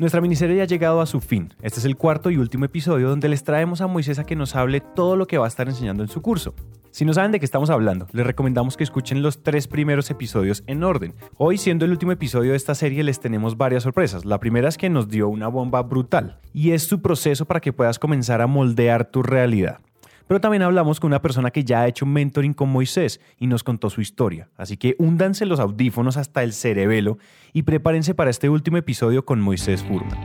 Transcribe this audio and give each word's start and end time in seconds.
Nuestra 0.00 0.20
miniserie 0.20 0.62
ha 0.62 0.64
llegado 0.64 1.00
a 1.00 1.06
su 1.06 1.18
fin. 1.18 1.52
Este 1.60 1.80
es 1.80 1.84
el 1.84 1.96
cuarto 1.96 2.30
y 2.30 2.36
último 2.36 2.64
episodio 2.64 3.08
donde 3.08 3.28
les 3.28 3.42
traemos 3.42 3.80
a 3.80 3.88
Moisés 3.88 4.20
a 4.20 4.24
que 4.24 4.36
nos 4.36 4.54
hable 4.54 4.80
todo 4.80 5.16
lo 5.16 5.26
que 5.26 5.38
va 5.38 5.46
a 5.46 5.48
estar 5.48 5.68
enseñando 5.68 6.04
en 6.04 6.08
su 6.08 6.22
curso. 6.22 6.54
Si 6.92 7.04
no 7.04 7.12
saben 7.12 7.32
de 7.32 7.40
qué 7.40 7.44
estamos 7.44 7.68
hablando, 7.68 8.06
les 8.12 8.24
recomendamos 8.24 8.76
que 8.76 8.84
escuchen 8.84 9.22
los 9.22 9.42
tres 9.42 9.66
primeros 9.66 10.08
episodios 10.12 10.62
en 10.68 10.84
orden. 10.84 11.14
Hoy, 11.36 11.58
siendo 11.58 11.84
el 11.84 11.90
último 11.90 12.12
episodio 12.12 12.52
de 12.52 12.56
esta 12.56 12.76
serie, 12.76 13.02
les 13.02 13.18
tenemos 13.18 13.56
varias 13.56 13.82
sorpresas. 13.82 14.24
La 14.24 14.38
primera 14.38 14.68
es 14.68 14.78
que 14.78 14.88
nos 14.88 15.08
dio 15.08 15.28
una 15.28 15.48
bomba 15.48 15.82
brutal 15.82 16.38
y 16.54 16.70
es 16.70 16.84
su 16.84 17.02
proceso 17.02 17.46
para 17.46 17.58
que 17.58 17.72
puedas 17.72 17.98
comenzar 17.98 18.40
a 18.40 18.46
moldear 18.46 19.10
tu 19.10 19.24
realidad. 19.24 19.80
Pero 20.28 20.42
también 20.42 20.62
hablamos 20.62 21.00
con 21.00 21.08
una 21.08 21.22
persona 21.22 21.50
que 21.50 21.64
ya 21.64 21.80
ha 21.80 21.88
hecho 21.88 22.04
mentoring 22.04 22.52
con 22.52 22.68
Moisés 22.68 23.18
y 23.38 23.46
nos 23.46 23.64
contó 23.64 23.88
su 23.88 24.02
historia. 24.02 24.50
Así 24.58 24.76
que 24.76 24.94
húndanse 24.98 25.46
los 25.46 25.58
audífonos 25.58 26.18
hasta 26.18 26.42
el 26.42 26.52
cerebelo 26.52 27.16
y 27.54 27.62
prepárense 27.62 28.14
para 28.14 28.30
este 28.30 28.50
último 28.50 28.76
episodio 28.76 29.24
con 29.24 29.40
Moisés 29.40 29.82
Furman. 29.82 30.18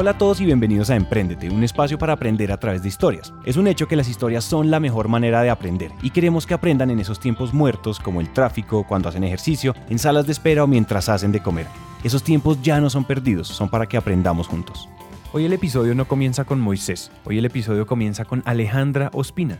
Hola 0.00 0.10
a 0.10 0.18
todos 0.18 0.40
y 0.40 0.44
bienvenidos 0.44 0.90
a 0.90 0.96
Emprendete, 0.96 1.50
un 1.50 1.64
espacio 1.64 1.98
para 1.98 2.12
aprender 2.12 2.52
a 2.52 2.60
través 2.60 2.82
de 2.82 2.88
historias. 2.88 3.32
Es 3.44 3.56
un 3.56 3.66
hecho 3.66 3.88
que 3.88 3.96
las 3.96 4.08
historias 4.08 4.44
son 4.44 4.70
la 4.70 4.78
mejor 4.78 5.08
manera 5.08 5.42
de 5.42 5.50
aprender 5.50 5.90
y 6.02 6.10
queremos 6.10 6.46
que 6.46 6.54
aprendan 6.54 6.90
en 6.90 7.00
esos 7.00 7.18
tiempos 7.18 7.52
muertos 7.52 7.98
como 7.98 8.20
el 8.20 8.32
tráfico, 8.32 8.86
cuando 8.86 9.08
hacen 9.08 9.24
ejercicio, 9.24 9.74
en 9.88 9.98
salas 9.98 10.26
de 10.26 10.32
espera 10.32 10.62
o 10.64 10.68
mientras 10.68 11.08
hacen 11.08 11.32
de 11.32 11.40
comer. 11.40 11.66
Esos 12.04 12.22
tiempos 12.22 12.62
ya 12.62 12.80
no 12.80 12.90
son 12.90 13.04
perdidos, 13.04 13.48
son 13.48 13.70
para 13.70 13.86
que 13.86 13.96
aprendamos 13.96 14.46
juntos. 14.46 14.88
Hoy 15.30 15.44
el 15.44 15.52
episodio 15.52 15.94
no 15.94 16.08
comienza 16.08 16.46
con 16.46 16.58
Moisés, 16.58 17.12
hoy 17.26 17.36
el 17.36 17.44
episodio 17.44 17.86
comienza 17.86 18.24
con 18.24 18.42
Alejandra 18.46 19.10
Ospina. 19.12 19.58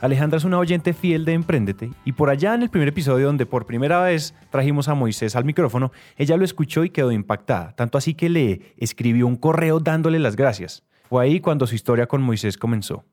Alejandra 0.00 0.38
es 0.38 0.44
una 0.44 0.58
oyente 0.58 0.94
fiel 0.94 1.26
de 1.26 1.34
Emprendete 1.34 1.90
y 2.06 2.12
por 2.12 2.30
allá 2.30 2.54
en 2.54 2.62
el 2.62 2.70
primer 2.70 2.88
episodio 2.88 3.26
donde 3.26 3.44
por 3.44 3.66
primera 3.66 4.00
vez 4.00 4.34
trajimos 4.48 4.88
a 4.88 4.94
Moisés 4.94 5.36
al 5.36 5.44
micrófono, 5.44 5.92
ella 6.16 6.38
lo 6.38 6.44
escuchó 6.46 6.84
y 6.84 6.90
quedó 6.90 7.12
impactada, 7.12 7.72
tanto 7.76 7.98
así 7.98 8.14
que 8.14 8.30
le 8.30 8.72
escribió 8.78 9.26
un 9.26 9.36
correo 9.36 9.78
dándole 9.78 10.18
las 10.18 10.36
gracias. 10.36 10.84
Fue 11.10 11.22
ahí 11.22 11.40
cuando 11.40 11.66
su 11.66 11.74
historia 11.74 12.06
con 12.06 12.22
Moisés 12.22 12.56
comenzó. 12.56 13.04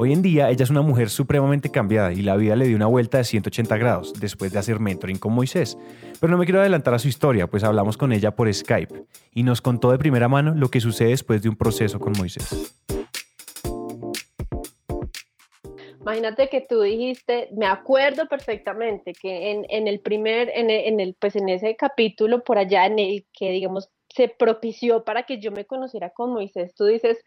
Hoy 0.00 0.12
en 0.12 0.22
día 0.22 0.48
ella 0.48 0.62
es 0.62 0.70
una 0.70 0.82
mujer 0.82 1.10
supremamente 1.10 1.72
cambiada 1.72 2.12
y 2.12 2.22
la 2.22 2.36
vida 2.36 2.54
le 2.54 2.68
dio 2.68 2.76
una 2.76 2.86
vuelta 2.86 3.18
de 3.18 3.24
180 3.24 3.76
grados 3.78 4.12
después 4.20 4.52
de 4.52 4.60
hacer 4.60 4.78
mentoring 4.78 5.18
con 5.18 5.32
Moisés. 5.32 5.76
Pero 6.20 6.30
no 6.30 6.38
me 6.38 6.44
quiero 6.44 6.60
adelantar 6.60 6.94
a 6.94 7.00
su 7.00 7.08
historia, 7.08 7.48
pues 7.48 7.64
hablamos 7.64 7.96
con 7.96 8.12
ella 8.12 8.30
por 8.30 8.54
Skype 8.54 8.94
y 9.34 9.42
nos 9.42 9.60
contó 9.60 9.90
de 9.90 9.98
primera 9.98 10.28
mano 10.28 10.54
lo 10.54 10.68
que 10.68 10.80
sucede 10.80 11.08
después 11.08 11.42
de 11.42 11.48
un 11.48 11.56
proceso 11.56 11.98
con 11.98 12.12
Moisés. 12.16 12.76
Imagínate 16.00 16.48
que 16.48 16.60
tú 16.60 16.80
dijiste, 16.82 17.48
me 17.56 17.66
acuerdo 17.66 18.28
perfectamente 18.28 19.14
que 19.20 19.50
en, 19.68 19.88
el 19.88 19.98
primer, 19.98 20.48
en 20.54 21.00
el, 21.00 21.16
pues 21.18 21.34
en 21.34 21.48
ese 21.48 21.74
capítulo 21.74 22.44
por 22.44 22.58
allá 22.58 22.86
en 22.86 23.00
el 23.00 23.26
que 23.32 23.50
digamos 23.50 23.90
se 24.14 24.28
propició 24.28 25.02
para 25.02 25.24
que 25.24 25.40
yo 25.40 25.50
me 25.50 25.64
conociera 25.64 26.10
con 26.10 26.32
Moisés, 26.32 26.72
tú 26.76 26.84
dices, 26.84 27.18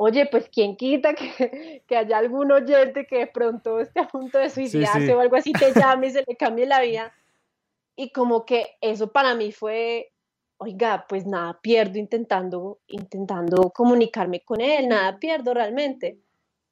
oye, 0.00 0.26
pues 0.26 0.48
quién 0.48 0.76
quita 0.76 1.12
que, 1.14 1.82
que, 1.86 1.96
haya 1.96 2.18
algún 2.18 2.52
oyente 2.52 3.06
que 3.06 3.18
de 3.18 3.26
pronto 3.26 3.80
esté 3.80 4.00
a 4.00 4.08
punto 4.08 4.38
de 4.38 4.48
suicidarse 4.48 5.12
o 5.12 5.20
algo 5.20 5.36
así, 5.36 5.52
te 5.52 5.72
llame 5.74 6.06
y 6.06 6.10
se 6.12 6.24
le 6.26 6.36
cambie 6.36 6.66
la 6.66 6.80
vida. 6.80 7.12
Y 7.96 8.12
como 8.12 8.46
que 8.46 8.76
eso 8.80 9.10
para 9.10 9.34
mí 9.34 9.50
fue, 9.50 10.12
oiga, 10.58 11.04
pues 11.08 11.26
nada 11.26 11.58
pierdo 11.60 11.98
intentando, 11.98 12.78
intentando 12.86 13.70
comunicarme 13.70 14.40
con 14.44 14.60
él, 14.60 14.88
nada 14.88 15.18
pierdo 15.18 15.52
realmente. 15.52 16.20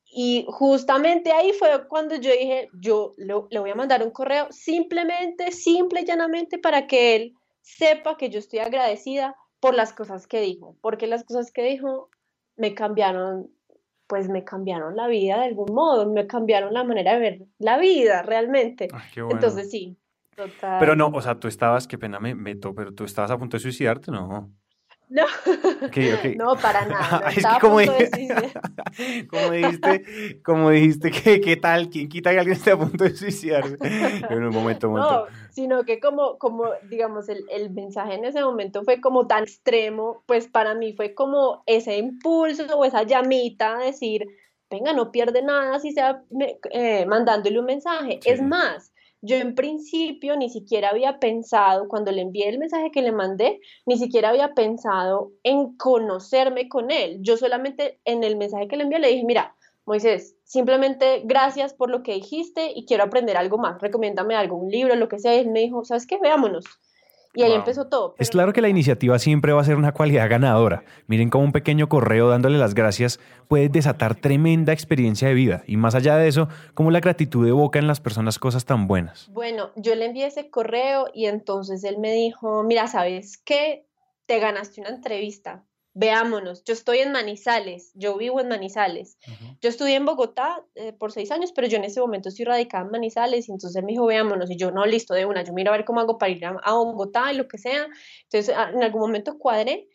Y 0.05 0.47
justamente 0.49 1.33
ahí 1.33 1.53
fue 1.53 1.89
cuando 1.89 2.15
yo 2.15 2.31
dije, 2.31 2.69
yo 2.81 3.15
le, 3.17 3.35
le 3.51 3.59
voy 3.59 3.71
a 3.71 3.75
mandar 3.75 4.05
un 4.05 4.13
correo 4.13 4.47
simplemente, 4.51 5.51
simple 5.51 6.03
y 6.03 6.05
llanamente 6.05 6.59
para 6.59 6.87
que 6.87 7.17
él 7.17 7.35
sepa 7.61 8.17
que 8.17 8.31
yo 8.31 8.39
estoy 8.39 8.61
agradecida 8.61 9.35
por 9.59 9.75
las 9.75 9.93
cosas 9.93 10.29
que 10.29 10.41
dijo, 10.41 10.77
porque 10.81 11.09
las 11.09 11.25
cosas 11.25 11.51
que 11.51 11.65
dijo 11.65 12.09
me 12.57 12.75
cambiaron, 12.75 13.51
pues 14.07 14.29
me 14.29 14.45
cambiaron 14.45 14.97
la 14.97 15.07
vida 15.09 15.39
de 15.39 15.47
algún 15.47 15.75
modo, 15.75 16.11
me 16.11 16.27
cambiaron 16.27 16.73
la 16.73 16.85
manera 16.85 17.15
de 17.15 17.21
ver 17.21 17.43
la 17.59 17.79
vida 17.79 18.23
realmente. 18.23 18.89
Entonces 19.17 19.71
sí, 19.71 19.97
total. 20.35 20.79
Pero 20.81 20.97
no, 20.97 21.09
o 21.09 21.21
sea, 21.21 21.39
tú 21.39 21.49
estabas, 21.49 21.87
qué 21.87 21.99
pena 21.99 22.21
me 22.21 22.35
meto, 22.35 22.75
pero 22.75 22.93
tú 22.95 23.05
estabas 23.05 23.31
a 23.31 23.39
punto 23.39 23.57
de 23.57 23.63
suicidarte, 23.63 24.11
¿no? 24.11 24.53
No, 25.09 25.25
no, 26.37 26.57
para 26.57 26.85
nada. 26.85 27.29
es 27.29 27.37
que 27.37 27.61
como, 27.61 27.77
como, 29.31 29.51
dijiste, 29.53 30.43
como 30.43 30.71
dijiste 30.71 31.11
que 31.13 31.41
qué 31.41 31.57
tal, 31.57 31.89
quién 31.91 32.09
quita 32.09 32.33
que 32.33 32.39
alguien 32.39 32.57
esté 32.57 32.73
a 32.73 32.79
punto 32.79 33.05
de 33.05 33.15
suicidarse. 33.15 33.77
En 34.31 34.45
un 34.45 34.53
momento, 34.53 34.89
No, 34.89 35.27
sino 35.51 35.85
que 35.85 36.01
como, 36.01 36.39
como 36.39 36.65
digamos, 36.91 37.29
el, 37.29 37.45
el, 37.51 37.71
mensaje 37.71 38.15
en 38.15 38.25
ese 38.25 38.43
momento 38.43 38.83
fue 38.83 39.01
como 39.01 39.27
tan 39.27 39.45
extremo, 39.45 40.25
pues 40.27 40.49
para 40.49 40.75
mí 40.75 40.93
fue 40.93 41.15
como 41.15 41.63
ese 41.67 41.97
impulso 41.97 42.65
o 42.77 42.85
esa 42.85 43.05
llamita, 43.05 43.79
decir, 43.79 44.27
venga, 44.69 44.93
no 44.93 45.13
pierde 45.13 45.43
nada 45.43 45.79
si 45.79 45.93
sea 45.93 46.23
eh, 46.71 47.07
mandándole 47.07 47.61
un 47.61 47.67
mensaje. 47.67 48.19
Es 48.25 48.43
más, 48.43 48.93
yo 49.23 49.37
en 49.37 49.55
principio 49.55 50.37
ni 50.37 50.51
siquiera 50.51 50.91
había 50.91 51.19
pensado, 51.19 51.89
cuando 51.89 52.13
le 52.13 52.23
envié 52.23 52.49
el 52.49 52.59
mensaje 52.59 52.91
que 52.91 53.03
le 53.03 53.13
mandé, 53.13 53.61
ni 53.87 53.97
siquiera 53.97 54.29
había 54.29 54.55
pensado 54.55 55.33
en 55.43 55.77
conocerme 55.77 56.69
con 56.69 56.91
él. 56.91 57.19
Yo 57.21 57.37
solamente 57.37 58.01
en 58.05 58.25
el 58.25 58.37
mensaje 58.37 58.69
que 58.69 58.77
le 58.77 58.85
envié 58.85 58.99
le 58.99 59.09
dije, 59.09 59.25
mira, 59.25 59.57
Moisés, 59.87 60.37
simplemente 60.45 61.23
gracias 61.25 61.73
por 61.73 61.91
lo 61.91 62.03
que 62.03 62.15
dijiste 62.15 62.73
y 62.75 62.87
quiero 62.87 63.05
aprender 63.05 63.37
algo 63.37 63.57
más. 63.57 63.81
Recomiéndame 63.81 64.35
algo, 64.35 64.57
un 64.57 64.71
libro, 64.71 64.97
lo 64.97 65.09
que 65.09 65.19
sea. 65.19 65.35
Y 65.35 65.39
él 65.39 65.51
me 65.51 65.61
dijo, 65.61 65.85
¿sabes 65.85 66.07
qué? 66.07 66.19
Veámonos. 66.19 66.65
Y 67.37 67.43
ahí 67.43 67.53
empezó 67.53 67.87
todo. 67.87 68.15
Es 68.19 68.31
claro 68.31 68.53
que 68.53 68.63
la 68.63 68.69
iniciativa 68.69 69.19
siempre 69.19 69.53
va 69.53 69.61
a 69.61 69.65
ser 69.65 69.77
una 69.77 69.93
cualidad 69.93 70.29
ganadora. 70.29 70.85
Miren 71.07 71.29
cómo 71.29 71.45
un 71.45 71.53
pequeño 71.53 71.89
correo 71.89 72.29
dándole 72.29 72.59
las 72.59 72.75
gracias 72.75 73.21
puede 73.47 73.69
desatar 73.69 74.15
tremenda 74.15 74.73
experiencia 74.73 75.29
de 75.29 75.35
vida. 75.35 75.63
Y 75.67 75.77
más 75.77 75.95
allá 75.95 76.17
de 76.17 76.29
eso, 76.29 76.49
cómo 76.75 76.91
la 76.91 77.01
gratitud 77.01 77.47
evoca 77.47 77.79
en 77.79 77.87
las 77.87 78.01
personas 78.01 78.39
cosas 78.39 78.65
tan 78.65 78.89
buenas. 78.89 79.31
Bueno, 79.33 79.71
yo 79.77 79.95
le 79.95 80.07
envié 80.07 80.27
ese 80.27 80.49
correo 80.49 81.09
y 81.13 81.27
entonces 81.27 81.85
él 81.85 81.99
me 81.99 82.13
dijo, 82.13 82.63
mira, 82.63 82.87
¿sabes 82.87 83.37
qué? 83.37 83.87
Te 84.25 84.41
ganaste 84.41 84.81
una 84.81 84.91
entrevista 84.91 85.66
veámonos, 85.99 86.63
yo 86.65 86.75
estoy 86.75 86.99
en 86.99 87.11
Manizales, 87.11 87.91
yo 87.95 88.19
vivo 88.19 88.39
en 88.41 88.49
Manizales. 88.49 89.17
Yo 89.63 89.71
estudié 89.71 89.95
en 89.95 90.05
Bogotá 90.05 90.63
eh, 90.75 90.93
por 90.93 91.11
seis 91.11 91.31
años, 91.31 91.53
pero 91.53 91.67
yo 91.69 91.79
en 91.79 91.85
ese 91.85 92.01
momento 92.01 92.29
estoy 92.29 92.45
radicada 92.45 92.85
en 92.85 92.91
Manizales 92.91 93.49
y 93.49 93.53
entonces 93.53 93.77
él 93.77 93.85
me 93.87 93.93
dijo, 93.93 94.05
veámonos, 94.05 94.51
y 94.51 94.59
yo 94.59 94.71
no, 94.71 94.85
listo, 94.85 95.15
de 95.15 95.25
una, 95.25 95.43
yo 95.43 95.55
miro 95.55 95.73
a 95.73 95.77
ver 95.77 95.87
cómo 95.87 96.01
hago 96.01 96.19
para 96.19 96.31
ir 96.31 96.45
a, 96.45 96.73
Bogotá 96.75 97.33
y 97.33 97.37
lo 97.37 97.49
que 97.49 97.57
sea. 97.57 97.87
Entonces, 98.25 98.55
en 98.75 98.83
algún 98.83 99.01
momento 99.01 99.39
cuadré 99.39 99.89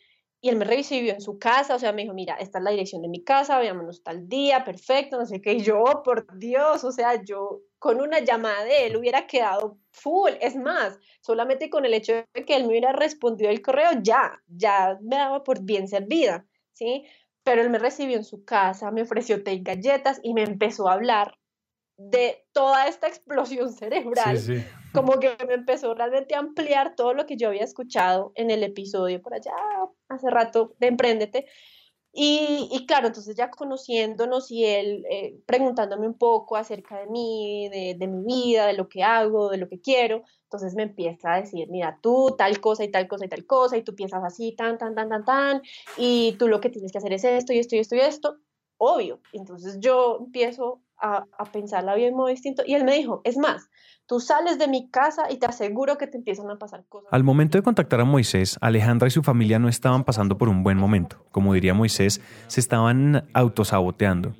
y 0.44 0.48
él 0.48 0.56
me 0.56 0.64
recibió 0.64 1.12
en 1.12 1.20
su 1.20 1.38
casa, 1.38 1.76
o 1.76 1.78
sea, 1.78 1.92
me 1.92 2.02
dijo, 2.02 2.14
mira, 2.14 2.34
esta 2.34 2.58
es 2.58 2.64
la 2.64 2.72
dirección 2.72 3.00
de 3.00 3.08
mi 3.08 3.22
casa, 3.22 3.60
veámonos 3.60 4.02
tal 4.02 4.28
día, 4.28 4.64
perfecto, 4.64 5.16
no 5.16 5.24
sé 5.24 5.40
qué, 5.40 5.52
y 5.52 5.62
yo, 5.62 5.80
oh, 5.80 6.02
por 6.02 6.36
Dios, 6.36 6.82
o 6.82 6.90
sea, 6.90 7.22
yo 7.22 7.60
con 7.78 8.00
una 8.00 8.18
llamada 8.18 8.64
de 8.64 8.86
él 8.86 8.96
hubiera 8.96 9.28
quedado 9.28 9.78
full, 9.92 10.32
es 10.40 10.56
más, 10.56 10.98
solamente 11.20 11.70
con 11.70 11.84
el 11.84 11.94
hecho 11.94 12.24
de 12.34 12.44
que 12.44 12.56
él 12.56 12.64
me 12.64 12.70
hubiera 12.70 12.92
respondido 12.92 13.50
el 13.50 13.62
correo, 13.62 13.90
ya, 14.02 14.42
ya 14.48 14.98
me 15.00 15.14
daba 15.14 15.44
por 15.44 15.62
bien 15.62 15.86
servida, 15.86 16.44
¿sí? 16.72 17.04
Pero 17.44 17.62
él 17.62 17.70
me 17.70 17.78
recibió 17.78 18.16
en 18.16 18.24
su 18.24 18.44
casa, 18.44 18.90
me 18.90 19.02
ofreció 19.02 19.44
té 19.44 19.52
y 19.52 19.62
galletas 19.62 20.18
y 20.24 20.34
me 20.34 20.42
empezó 20.42 20.88
a 20.88 20.94
hablar 20.94 21.38
de 21.96 22.44
toda 22.52 22.88
esta 22.88 23.06
explosión 23.06 23.72
cerebral. 23.72 24.38
Como 24.92 25.18
que 25.20 25.36
me 25.46 25.54
empezó 25.54 25.94
realmente 25.94 26.34
a 26.34 26.40
ampliar 26.40 26.96
todo 26.96 27.14
lo 27.14 27.26
que 27.26 27.36
yo 27.36 27.48
había 27.48 27.64
escuchado 27.64 28.32
en 28.34 28.50
el 28.50 28.62
episodio 28.62 29.22
por 29.22 29.34
allá 29.34 29.52
hace 30.12 30.30
rato 30.30 30.74
de 30.78 30.88
Emprendete. 30.88 31.46
Y, 32.14 32.84
claro, 32.86 33.06
entonces 33.06 33.34
ya 33.36 33.48
conociéndonos 33.50 34.50
y 34.50 34.66
él 34.66 35.06
eh, 35.10 35.40
preguntándome 35.46 36.06
un 36.06 36.18
poco 36.18 36.56
acerca 36.56 36.98
de 36.98 37.06
mí, 37.06 37.70
de, 37.70 37.96
de, 37.98 38.06
mi 38.06 38.22
vida, 38.22 38.66
de 38.66 38.74
lo 38.74 38.86
que 38.90 39.02
hago, 39.02 39.48
de 39.48 39.56
lo 39.56 39.66
que 39.66 39.80
quiero, 39.80 40.22
entonces 40.44 40.74
me 40.74 40.82
empieza 40.82 41.32
a 41.32 41.40
decir, 41.40 41.68
mira, 41.70 41.98
tú 42.02 42.34
tal 42.36 42.60
cosa 42.60 42.84
y 42.84 42.90
tal 42.90 43.08
cosa 43.08 43.24
y 43.24 43.28
tal 43.30 43.46
cosa, 43.46 43.78
y 43.78 43.82
tú 43.82 43.94
piensas 43.94 44.22
así, 44.24 44.52
tan, 44.52 44.76
tan, 44.76 44.94
tan, 44.94 45.08
tan, 45.08 45.24
tan, 45.24 45.62
y 45.96 46.32
tú 46.38 46.48
lo 46.48 46.60
que 46.60 46.68
tienes 46.68 46.92
que 46.92 46.98
hacer 46.98 47.14
es 47.14 47.24
esto 47.24 47.54
y 47.54 47.58
esto 47.58 47.76
y 47.76 47.78
esto 47.78 47.96
y 47.96 48.00
esto, 48.00 48.36
obvio. 48.76 49.20
Entonces 49.32 49.78
yo 49.80 50.18
empiezo 50.20 50.82
a, 51.02 51.26
a 51.36 51.44
pensar 51.44 51.84
la 51.84 51.94
vida 51.94 52.06
de 52.06 52.12
modo 52.12 52.28
distinto. 52.28 52.62
Y 52.64 52.74
él 52.74 52.84
me 52.84 52.94
dijo, 52.94 53.20
es 53.24 53.36
más, 53.36 53.68
tú 54.06 54.20
sales 54.20 54.58
de 54.58 54.68
mi 54.68 54.88
casa 54.88 55.30
y 55.30 55.38
te 55.38 55.46
aseguro 55.46 55.98
que 55.98 56.06
te 56.06 56.16
empiezan 56.16 56.50
a 56.50 56.56
pasar 56.56 56.84
cosas. 56.88 57.08
Al 57.12 57.24
momento 57.24 57.58
de 57.58 57.62
contactar 57.62 58.00
a 58.00 58.04
Moisés, 58.04 58.56
Alejandra 58.60 59.08
y 59.08 59.10
su 59.10 59.22
familia 59.22 59.58
no 59.58 59.68
estaban 59.68 60.04
pasando 60.04 60.38
por 60.38 60.48
un 60.48 60.62
buen 60.62 60.78
momento. 60.78 61.24
Como 61.30 61.52
diría 61.54 61.74
Moisés, 61.74 62.20
se 62.46 62.60
estaban 62.60 63.28
autosaboteando. 63.34 64.30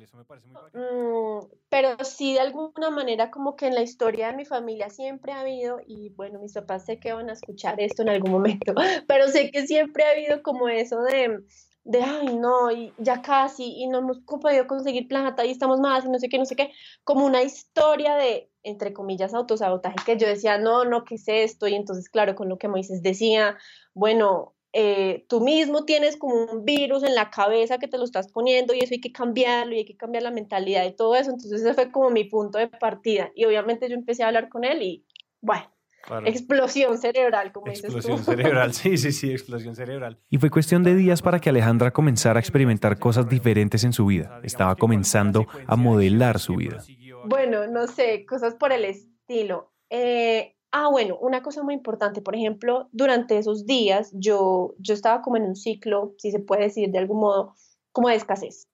Mm, 0.73 1.45
pero 1.69 1.97
sí, 2.03 2.33
de 2.33 2.39
alguna 2.39 2.89
manera, 2.89 3.31
como 3.31 3.55
que 3.55 3.67
en 3.67 3.75
la 3.75 3.81
historia 3.81 4.27
de 4.27 4.37
mi 4.37 4.45
familia 4.45 4.89
siempre 4.89 5.31
ha 5.31 5.41
habido, 5.41 5.79
y 5.85 6.09
bueno, 6.09 6.39
mis 6.39 6.53
papás 6.53 6.85
sé 6.85 6.99
que 6.99 7.13
van 7.13 7.29
a 7.29 7.33
escuchar 7.33 7.81
esto 7.81 8.03
en 8.03 8.09
algún 8.09 8.31
momento, 8.31 8.73
pero 9.07 9.27
sé 9.27 9.51
que 9.51 9.65
siempre 9.65 10.03
ha 10.03 10.11
habido 10.11 10.43
como 10.43 10.69
eso 10.69 11.01
de 11.01 11.39
de, 11.83 12.01
ay, 12.01 12.35
no, 12.37 12.71
y 12.71 12.93
ya 12.97 13.21
casi, 13.21 13.65
y 13.65 13.87
no 13.87 13.99
hemos 13.99 14.19
podido 14.19 14.67
conseguir 14.67 15.07
plata, 15.07 15.45
y 15.45 15.51
estamos 15.51 15.79
más, 15.79 16.05
y 16.05 16.09
no 16.09 16.19
sé 16.19 16.29
qué, 16.29 16.37
no 16.37 16.45
sé 16.45 16.55
qué, 16.55 16.71
como 17.03 17.25
una 17.25 17.43
historia 17.43 18.15
de, 18.15 18.49
entre 18.63 18.93
comillas, 18.93 19.33
autosabotaje, 19.33 19.97
que 20.05 20.17
yo 20.17 20.27
decía, 20.27 20.57
no, 20.57 20.85
no, 20.85 21.03
¿qué 21.03 21.15
es 21.15 21.27
esto? 21.27 21.67
Y 21.67 21.75
entonces, 21.75 22.09
claro, 22.09 22.35
con 22.35 22.49
lo 22.49 22.57
que 22.57 22.69
Moisés 22.69 23.01
decía, 23.01 23.57
bueno, 23.93 24.53
eh, 24.75 25.25
tú 25.29 25.39
mismo 25.39 25.85
tienes 25.85 26.17
como 26.17 26.35
un 26.35 26.65
virus 26.65 27.03
en 27.03 27.13
la 27.13 27.29
cabeza 27.29 27.77
que 27.77 27.87
te 27.87 27.99
lo 27.99 28.05
estás 28.05 28.31
poniendo 28.31 28.73
y 28.73 28.79
eso 28.79 28.95
hay 28.95 29.01
que 29.01 29.11
cambiarlo 29.11 29.75
y 29.75 29.79
hay 29.79 29.85
que 29.85 29.97
cambiar 29.97 30.23
la 30.23 30.31
mentalidad 30.31 30.83
y 30.85 30.95
todo 30.95 31.15
eso. 31.15 31.29
Entonces 31.29 31.61
ese 31.61 31.75
fue 31.75 31.91
como 31.91 32.09
mi 32.09 32.23
punto 32.23 32.57
de 32.57 32.67
partida. 32.67 33.31
Y 33.35 33.45
obviamente 33.45 33.87
yo 33.87 33.95
empecé 33.95 34.23
a 34.23 34.27
hablar 34.27 34.49
con 34.49 34.63
él 34.63 34.81
y, 34.81 35.05
bueno, 35.41 35.72
Explosión 36.25 36.97
cerebral, 36.97 37.51
como 37.51 37.67
explosión 37.67 37.95
dices 37.95 38.09
Explosión 38.11 38.37
cerebral, 38.37 38.73
sí, 38.73 38.97
sí, 38.97 39.11
sí, 39.11 39.31
explosión 39.31 39.75
cerebral. 39.75 40.19
Y 40.29 40.37
fue 40.37 40.49
cuestión 40.49 40.83
de 40.83 40.95
días 40.95 41.21
para 41.21 41.39
que 41.39 41.49
Alejandra 41.49 41.91
comenzara 41.91 42.39
a 42.39 42.41
experimentar 42.41 42.99
cosas 42.99 43.29
diferentes 43.29 43.83
en 43.83 43.93
su 43.93 44.05
vida. 44.05 44.39
Estaba 44.43 44.75
comenzando 44.75 45.47
a 45.65 45.75
modelar 45.75 46.39
su 46.39 46.55
vida. 46.55 46.83
Bueno, 47.25 47.67
no 47.67 47.87
sé, 47.87 48.25
cosas 48.25 48.55
por 48.55 48.73
el 48.73 48.83
estilo. 48.85 49.71
Eh, 49.89 50.57
ah, 50.71 50.89
bueno, 50.89 51.17
una 51.21 51.41
cosa 51.41 51.63
muy 51.63 51.73
importante, 51.73 52.21
por 52.21 52.35
ejemplo, 52.35 52.89
durante 52.91 53.37
esos 53.37 53.65
días 53.65 54.11
yo, 54.13 54.75
yo 54.79 54.93
estaba 54.93 55.21
como 55.21 55.37
en 55.37 55.43
un 55.43 55.55
ciclo, 55.55 56.15
si 56.17 56.31
se 56.31 56.39
puede 56.39 56.63
decir 56.63 56.89
de 56.89 56.99
algún 56.99 57.21
modo, 57.21 57.55
como 57.91 58.09
de 58.09 58.15
escasez. 58.15 58.67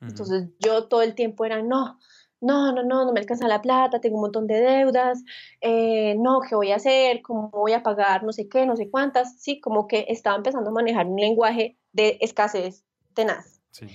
Entonces 0.00 0.48
yo 0.58 0.88
todo 0.88 1.02
el 1.02 1.14
tiempo 1.14 1.44
era, 1.44 1.62
no, 1.62 1.96
no, 2.42 2.72
no, 2.72 2.82
no, 2.82 3.04
no 3.06 3.12
me 3.12 3.20
alcanza 3.20 3.46
la 3.46 3.62
plata, 3.62 4.00
tengo 4.00 4.16
un 4.16 4.22
montón 4.22 4.46
de 4.48 4.60
deudas, 4.60 5.22
eh, 5.60 6.16
no, 6.18 6.40
¿qué 6.40 6.56
voy 6.56 6.72
a 6.72 6.76
hacer? 6.76 7.22
¿Cómo 7.22 7.48
voy 7.50 7.72
a 7.72 7.82
pagar? 7.82 8.24
No 8.24 8.32
sé 8.32 8.48
qué, 8.48 8.66
no 8.66 8.76
sé 8.76 8.90
cuántas. 8.90 9.40
Sí, 9.40 9.60
como 9.60 9.86
que 9.86 10.06
estaba 10.08 10.36
empezando 10.36 10.70
a 10.70 10.72
manejar 10.72 11.06
un 11.06 11.16
lenguaje 11.16 11.78
de 11.92 12.18
escasez 12.20 12.84
tenaz. 13.14 13.60
Sí. 13.70 13.86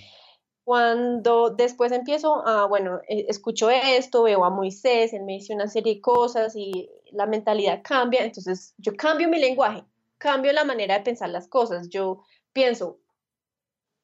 Cuando 0.64 1.50
después 1.50 1.92
empiezo 1.92 2.48
a, 2.48 2.68
bueno, 2.68 3.02
eh, 3.10 3.26
escucho 3.28 3.70
esto, 3.70 4.24
veo 4.24 4.46
a 4.46 4.50
Moisés, 4.50 5.14
él 5.14 5.24
me 5.24 5.34
dice 5.34 5.54
una 5.54 5.68
serie 5.68 5.96
de 5.96 6.02
cosas 6.02 6.56
y 6.56 6.90
la 7.12 7.26
mentalidad 7.26 7.82
cambia, 7.84 8.24
entonces 8.24 8.74
yo 8.78 8.94
cambio 8.96 9.30
mi 9.30 9.40
lenguaje, 9.40 9.84
cambio 10.18 10.52
la 10.54 10.64
manera 10.64 10.98
de 10.98 11.04
pensar 11.04 11.30
las 11.30 11.48
cosas, 11.48 11.88
yo 11.90 12.24
pienso, 12.52 13.00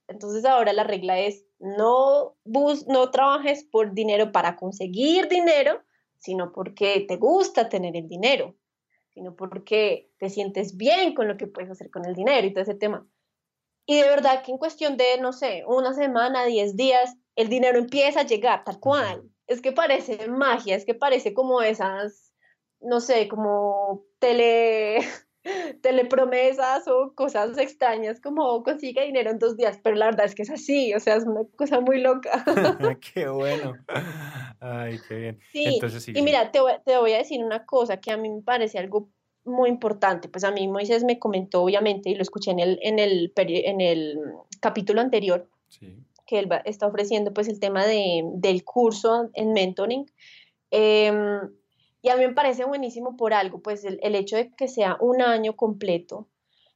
entonces 0.08 0.46
ahora 0.46 0.72
la 0.74 0.84
regla 0.84 1.20
es 1.20 1.46
no, 1.64 2.36
bus 2.44 2.88
no 2.88 3.10
trabajes 3.10 3.64
por 3.64 3.94
dinero 3.94 4.34
para 4.34 4.58
conseguir 4.58 5.30
dinero, 5.30 5.82
sino 6.18 6.52
porque 6.52 7.06
te 7.08 7.16
gusta 7.16 7.70
tener 7.70 7.96
el 7.96 8.10
dinero, 8.10 8.56
sino 9.14 9.36
porque 9.36 10.12
te 10.20 10.30
sientes 10.30 10.76
bien 10.76 11.16
con 11.16 11.30
lo 11.30 11.38
que 11.38 11.48
puedes 11.48 11.72
hacer 11.72 11.90
con 11.90 12.06
el 12.06 12.16
dinero 12.16 12.46
y 12.46 12.52
todo 12.52 12.64
ese 12.64 12.76
tema. 12.76 13.08
Y 13.86 13.96
de 13.96 14.10
verdad 14.10 14.44
que 14.44 14.52
en 14.52 14.58
cuestión 14.58 14.98
de, 14.98 15.18
no 15.22 15.32
sé, 15.32 15.64
una 15.66 15.94
semana, 15.94 16.46
diez 16.46 16.76
días, 16.76 17.16
el 17.36 17.48
dinero 17.48 17.78
empieza 17.78 18.22
a 18.22 18.26
llegar 18.26 18.66
tal 18.66 18.80
cual. 18.82 19.30
Es 19.48 19.62
que 19.62 19.72
parece 19.72 20.28
magia, 20.28 20.76
es 20.76 20.86
que 20.86 20.94
parece 20.94 21.34
como 21.34 21.62
esas, 21.62 22.34
no 22.82 23.00
sé, 23.00 23.30
como 23.30 24.04
tele, 24.20 25.00
telepromesas 25.82 26.88
o 26.88 27.14
cosas 27.16 27.58
extrañas 27.58 28.20
como 28.22 28.64
consigue 28.64 29.06
dinero 29.06 29.32
en 29.32 29.40
dos 29.40 29.58
días, 29.58 29.80
pero 29.84 29.96
la 29.96 30.06
verdad 30.06 30.26
es 30.26 30.36
que 30.36 30.44
es 30.44 30.50
así, 30.50 30.94
o 30.94 31.00
sea, 31.00 31.16
es 31.16 31.26
una 31.26 31.42
cosa 31.56 31.80
muy 31.80 32.00
loca. 32.00 32.44
qué 33.14 33.28
bueno. 33.28 33.74
Ay, 34.60 35.00
qué 35.08 35.16
bien. 35.16 35.40
Sí, 35.52 35.80
y 36.14 36.22
mira, 36.22 36.52
te 36.52 36.62
voy, 36.62 36.74
te 36.86 36.98
voy, 36.98 37.14
a 37.14 37.18
decir 37.18 37.44
una 37.44 37.66
cosa 37.66 37.98
que 37.98 38.12
a 38.12 38.18
mí 38.18 38.30
me 38.30 38.42
parece 38.42 38.80
algo 38.80 39.10
muy 39.46 39.70
importante, 39.70 40.30
pues 40.30 40.46
a 40.46 40.52
mí 40.52 40.68
Moisés 40.70 41.04
me 41.04 41.20
comentó 41.20 41.64
obviamente 41.64 42.10
y 42.10 42.16
lo 42.16 42.22
escuché 42.22 42.52
en 42.52 42.60
el, 42.60 42.80
en 42.82 42.98
el, 42.98 43.34
en 43.36 43.82
el 43.82 44.18
capítulo 44.62 45.02
anterior, 45.02 45.50
que 46.26 46.40
él 46.40 46.48
está 46.64 46.88
ofreciendo 46.88 47.34
pues 47.34 47.50
el 47.50 47.60
tema 47.60 47.86
de, 47.86 48.24
del 48.36 48.64
curso 48.64 49.30
en 49.34 49.52
mentoring. 49.52 50.06
Eh, 50.72 51.12
y 52.04 52.10
a 52.10 52.18
mí 52.18 52.28
me 52.28 52.34
parece 52.34 52.66
buenísimo 52.66 53.16
por 53.16 53.34
algo, 53.34 53.62
pues 53.62 53.86
el, 53.86 54.16
hecho 54.16 54.36
de 54.36 54.54
que 54.54 54.68
sea 54.68 54.98
un 55.00 55.22
año 55.22 55.56
completo, 55.56 56.28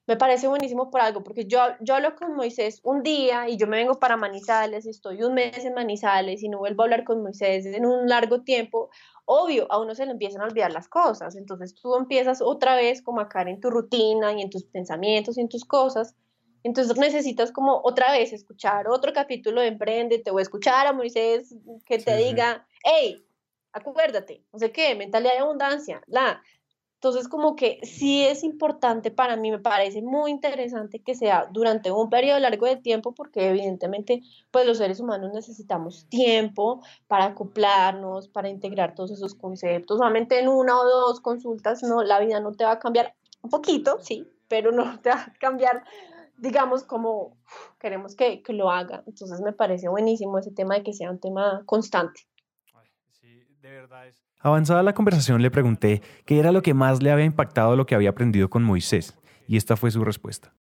me 0.07 0.15
parece 0.15 0.47
buenísimo 0.47 0.89
por 0.89 1.01
algo, 1.01 1.21
porque 1.21 1.45
yo, 1.45 1.59
yo 1.81 1.95
hablo 1.95 2.15
con 2.15 2.33
Moisés 2.33 2.79
un 2.85 3.03
día 3.03 3.50
y 3.50 3.57
yo 3.57 3.68
me 3.68 3.75
vengo 3.75 4.00
para 4.00 4.15
Manizales, 4.15 4.85
estoy 4.85 5.21
un 5.24 5.33
mes 5.33 5.65
en 5.65 5.74
Manizales 5.74 6.41
y 6.44 6.47
no 6.47 6.59
vuelvo 6.59 6.81
a 6.81 6.85
hablar 6.85 7.03
con 7.03 7.21
Moisés 7.21 7.65
en 7.65 7.85
un 7.85 8.07
largo 8.07 8.44
tiempo, 8.44 8.89
obvio, 9.25 9.69
a 9.69 9.81
uno 9.81 9.95
se 9.95 10.06
le 10.06 10.13
empiezan 10.13 10.41
a 10.41 10.45
olvidar 10.45 10.71
las 10.71 10.88
cosas, 10.88 11.35
entonces 11.35 11.75
tú 11.75 11.94
empiezas 11.97 12.41
otra 12.41 12.77
vez 12.77 13.01
como 13.01 13.19
a 13.19 13.27
caer 13.27 13.50
en 13.50 13.59
tu 13.59 13.69
rutina 13.69 14.31
y 14.31 14.41
en 14.41 14.50
tus 14.50 14.63
pensamientos 14.63 15.38
y 15.38 15.41
en 15.41 15.50
tus 15.50 15.65
cosas, 15.65 16.15
entonces 16.63 16.97
necesitas 16.97 17.51
como 17.51 17.81
otra 17.83 18.13
vez 18.13 18.31
escuchar 18.31 18.88
otro 18.88 19.12
capítulo 19.12 19.59
de 19.59 19.68
Emprende, 19.68 20.19
te 20.19 20.31
voy 20.31 20.39
a 20.39 20.44
escuchar 20.44 20.88
a 20.88 20.94
Moisés 20.94 21.53
que 21.85 21.97
te 22.00 22.15
diga, 22.15 22.65
hey, 22.81 23.26
acuérdate, 23.77 24.44
no 24.51 24.59
sé 24.59 24.71
qué, 24.71 24.95
mentalidad 24.95 25.33
de 25.33 25.39
abundancia, 25.39 26.01
la. 26.07 26.41
Entonces, 27.00 27.27
como 27.27 27.56
que 27.56 27.79
sí 27.83 28.24
es 28.25 28.44
importante 28.44 29.12
para 29.12 29.35
mí, 29.35 29.51
me 29.51 29.59
parece 29.59 30.01
muy 30.01 30.31
interesante 30.31 31.00
que 31.00 31.13
sea 31.13 31.47
durante 31.51 31.91
un 31.91 32.09
periodo 32.09 32.39
largo 32.39 32.65
de 32.65 32.77
tiempo, 32.77 33.13
porque 33.13 33.50
evidentemente, 33.50 34.21
pues 34.50 34.65
los 34.65 34.79
seres 34.79 35.00
humanos 35.00 35.31
necesitamos 35.31 36.07
tiempo 36.09 36.81
para 37.06 37.25
acoplarnos, 37.25 38.29
para 38.29 38.50
integrar 38.50 38.95
todos 38.95 39.12
esos 39.12 39.35
conceptos. 39.35 40.00
Solamente 40.00 40.39
en 40.39 40.47
una 40.47 40.75
o 40.80 40.85
dos 40.85 41.21
consultas, 41.21 41.83
no, 41.83 42.01
la 42.01 42.19
vida 42.19 42.39
no 42.39 42.51
te 42.53 42.63
va 42.63 42.71
a 42.71 42.80
cambiar 42.80 43.13
un 43.44 43.51
poquito, 43.51 44.00
sí, 44.01 44.27
pero 44.47 44.71
no 44.71 45.00
te 45.00 45.09
va 45.12 45.21
a 45.21 45.33
cambiar, 45.39 45.83
digamos, 46.38 46.83
como 46.83 47.38
queremos 47.80 48.15
que, 48.15 48.41
que 48.41 48.53
lo 48.53 48.71
haga. 48.71 49.03
Entonces, 49.06 49.39
me 49.41 49.53
parece 49.53 49.88
buenísimo 49.88 50.39
ese 50.39 50.50
tema 50.50 50.73
de 50.73 50.83
que 50.83 50.94
sea 50.94 51.12
un 51.12 51.19
tema 51.19 51.62
constante. 51.68 52.21
Avanzada 54.39 54.83
la 54.83 54.93
conversación 54.93 55.41
le 55.41 55.51
pregunté 55.51 56.01
qué 56.25 56.39
era 56.39 56.51
lo 56.51 56.61
que 56.61 56.73
más 56.73 57.01
le 57.01 57.11
había 57.11 57.25
impactado 57.25 57.75
lo 57.75 57.85
que 57.85 57.95
había 57.95 58.09
aprendido 58.09 58.49
con 58.49 58.63
Moisés, 58.63 59.17
y 59.47 59.57
esta 59.57 59.75
fue 59.75 59.91
su 59.91 60.03
respuesta. 60.03 60.53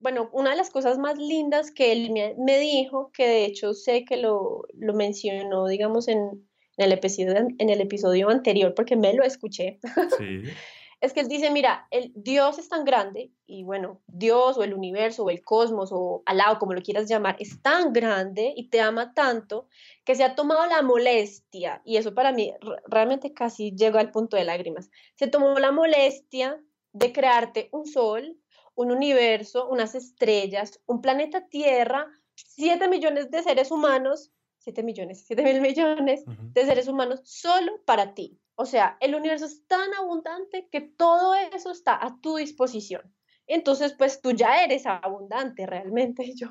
Bueno, 0.00 0.28
una 0.32 0.50
de 0.50 0.56
las 0.56 0.70
cosas 0.70 0.98
más 0.98 1.16
lindas 1.16 1.70
que 1.70 1.92
él 1.92 2.12
me, 2.12 2.58
dijo, 2.58 3.10
que 3.12 3.26
de 3.26 3.44
hecho 3.46 3.72
sé 3.72 4.04
que 4.04 4.18
lo, 4.18 4.66
mencionó, 4.74 5.66
digamos, 5.66 6.08
en, 6.08 6.46
el 6.76 6.92
episodio, 6.92 7.34
en 7.36 7.70
el 7.70 7.80
episodio 7.80 8.28
anterior, 8.28 8.74
porque 8.74 8.96
me 8.96 9.14
lo 9.14 9.24
escuché, 9.24 9.78
sí. 10.18 10.42
es 11.04 11.12
que 11.12 11.20
él 11.20 11.28
dice, 11.28 11.50
mira, 11.50 11.86
el 11.90 12.12
Dios 12.14 12.58
es 12.58 12.68
tan 12.68 12.84
grande 12.84 13.30
y 13.46 13.62
bueno, 13.62 14.00
Dios 14.06 14.56
o 14.56 14.64
el 14.64 14.72
universo 14.72 15.24
o 15.24 15.30
el 15.30 15.44
cosmos 15.44 15.90
o 15.92 16.22
alado, 16.24 16.58
como 16.58 16.72
lo 16.72 16.80
quieras 16.80 17.08
llamar, 17.08 17.36
es 17.38 17.60
tan 17.60 17.92
grande 17.92 18.54
y 18.56 18.70
te 18.70 18.80
ama 18.80 19.12
tanto 19.12 19.68
que 20.04 20.14
se 20.14 20.24
ha 20.24 20.34
tomado 20.34 20.64
la 20.66 20.82
molestia, 20.82 21.82
y 21.84 21.98
eso 21.98 22.14
para 22.14 22.32
mí 22.32 22.54
realmente 22.86 23.34
casi 23.34 23.74
llegó 23.76 23.98
al 23.98 24.10
punto 24.10 24.36
de 24.36 24.44
lágrimas, 24.44 24.90
se 25.14 25.26
tomó 25.26 25.58
la 25.58 25.72
molestia 25.72 26.58
de 26.92 27.12
crearte 27.12 27.68
un 27.72 27.86
sol, 27.86 28.38
un 28.74 28.90
universo, 28.90 29.68
unas 29.68 29.94
estrellas, 29.94 30.80
un 30.86 31.02
planeta 31.02 31.46
Tierra, 31.48 32.08
siete 32.34 32.88
millones 32.88 33.30
de 33.30 33.42
seres 33.42 33.70
humanos, 33.70 34.32
siete 34.58 34.82
millones, 34.82 35.24
siete 35.26 35.42
mil 35.42 35.60
millones 35.60 36.24
de 36.26 36.64
seres 36.64 36.88
humanos 36.88 37.20
solo 37.24 37.72
para 37.84 38.14
ti 38.14 38.40
o 38.56 38.66
sea, 38.66 38.96
el 39.00 39.14
universo 39.14 39.46
es 39.46 39.66
tan 39.66 39.92
abundante 39.94 40.68
que 40.70 40.80
todo 40.80 41.34
eso 41.34 41.70
está 41.70 42.04
a 42.04 42.20
tu 42.20 42.36
disposición. 42.36 43.02
Entonces, 43.46 43.94
pues 43.96 44.20
tú 44.20 44.32
ya 44.32 44.64
eres 44.64 44.86
abundante 44.86 45.66
realmente. 45.66 46.24
Y 46.26 46.38
yo, 46.38 46.48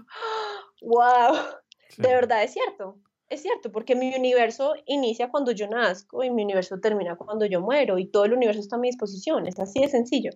wow, 0.81 1.35
de 1.97 2.09
verdad 2.09 2.43
es 2.43 2.53
cierto. 2.53 2.99
Es 3.29 3.41
cierto, 3.41 3.71
porque 3.71 3.95
mi 3.95 4.13
universo 4.13 4.75
inicia 4.85 5.29
cuando 5.29 5.51
yo 5.51 5.67
nazco 5.67 6.23
y 6.23 6.29
mi 6.29 6.43
universo 6.43 6.79
termina 6.79 7.15
cuando 7.15 7.45
yo 7.45 7.61
muero 7.61 7.97
y 7.97 8.05
todo 8.05 8.25
el 8.25 8.33
universo 8.33 8.61
está 8.61 8.75
a 8.75 8.79
mi 8.79 8.89
disposición. 8.89 9.47
Es 9.47 9.59
así 9.59 9.79
de 9.79 9.87
sencillo. 9.87 10.31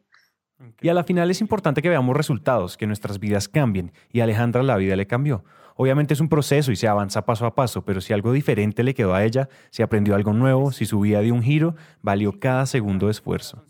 Y 0.82 0.90
a 0.90 0.96
la 0.96 1.04
final 1.04 1.30
es 1.30 1.42
importante 1.42 1.84
que 1.84 1.90
veamos 1.90 2.18
resultados, 2.18 2.78
que 2.78 2.88
nuestras 2.88 3.20
vidas 3.20 3.48
cambien. 3.48 3.92
Y 4.12 4.22
a 4.22 4.24
Alejandra 4.24 4.64
la 4.64 4.78
vida 4.78 4.96
le 4.96 5.06
cambió. 5.06 5.44
Obviamente 5.78 6.16
es 6.16 6.20
un 6.20 6.28
proceso 6.28 6.72
y 6.72 6.76
se 6.76 6.88
avanza 6.88 7.24
paso 7.24 7.46
a 7.46 7.54
paso, 7.54 7.86
pero 7.86 8.02
si 8.02 8.12
algo 8.12 8.32
diferente 8.34 8.84
le 8.84 8.96
quedó 8.96 9.14
a 9.14 9.24
ella, 9.24 9.48
si 9.70 9.84
aprendió 9.84 10.16
algo 10.16 10.34
nuevo, 10.34 10.72
si 10.72 10.86
su 10.86 11.00
vida 11.00 11.22
dio 11.22 11.36
un 11.36 11.44
giro, 11.44 11.76
valió 12.02 12.40
cada 12.40 12.66
segundo 12.66 13.06
de 13.06 13.12
esfuerzo. 13.12 13.64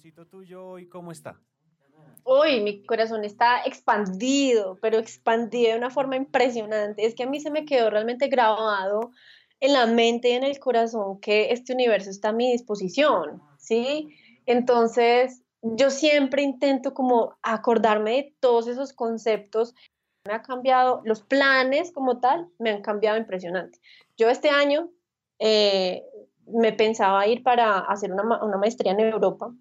¿Cómo 0.90 1.12
está? 1.12 1.40
Uy, 2.24 2.62
mi 2.62 2.84
corazón 2.86 3.26
está 3.26 3.62
expandido, 3.66 4.78
pero 4.82 4.98
expandido 4.98 5.72
de 5.72 5.78
una 5.78 5.90
forma 5.90 6.16
impresionante. 6.16 7.06
Es 7.06 7.14
que 7.14 7.24
a 7.24 7.28
mí 7.28 7.42
se 7.42 7.52
me 7.52 7.66
quedó 7.66 7.90
realmente 7.90 8.28
grabado 8.28 9.12
en 9.60 9.74
la 9.74 9.86
mente 9.86 10.30
y 10.30 10.34
en 10.34 10.44
el 10.44 10.60
corazón 10.60 11.20
que 11.20 11.52
este 11.52 11.74
universo 11.74 12.10
está 12.10 12.30
a 12.30 12.34
mi 12.34 12.52
disposición, 12.52 13.42
¿sí? 13.58 14.10
Entonces, 14.46 15.42
yo 15.62 15.90
siempre 15.90 16.42
intento 16.42 16.94
como 16.94 17.38
acordarme 17.42 18.12
de 18.12 18.36
todos 18.40 18.68
esos 18.68 18.94
conceptos 18.94 19.74
me 20.28 20.34
ha 20.34 20.42
cambiado, 20.42 21.02
los 21.06 21.22
planes 21.22 21.92
como 21.92 22.20
tal 22.20 22.50
me 22.60 22.70
han 22.70 22.82
cambiado 22.82 23.18
impresionante. 23.18 23.80
Yo 24.18 24.30
este 24.30 24.50
año 24.50 24.90
eh, 25.40 26.04
me 26.46 26.74
pensaba 26.74 27.26
ir 27.28 27.44
para 27.44 27.80
hacer 27.80 28.12
una, 28.12 28.58
maestría 28.58 28.92
en 28.92 29.00
Europa, 29.00 29.54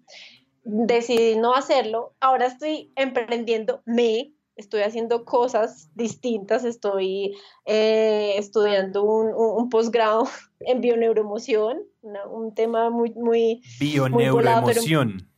decidí 0.63 1.37
no 1.37 1.53
hacerlo, 1.55 2.13
ahora 2.19 2.47
estoy 2.47 2.91
emprendiendo 2.95 3.81
me, 3.85 4.33
estoy 4.55 4.81
haciendo 4.81 5.23
cosas 5.23 5.89
distintas, 5.95 6.65
estoy 6.65 7.37
eh, 7.65 8.33
estudiando 8.37 9.03
un, 9.03 9.69
posgrado 9.69 10.27
en 10.59 10.81
bioneuroemoción, 10.81 11.83
un 12.01 12.53
tema 12.53 12.89
muy, 12.89 13.13
muy... 13.13 13.61
Bioneuroemoción. 13.79 15.29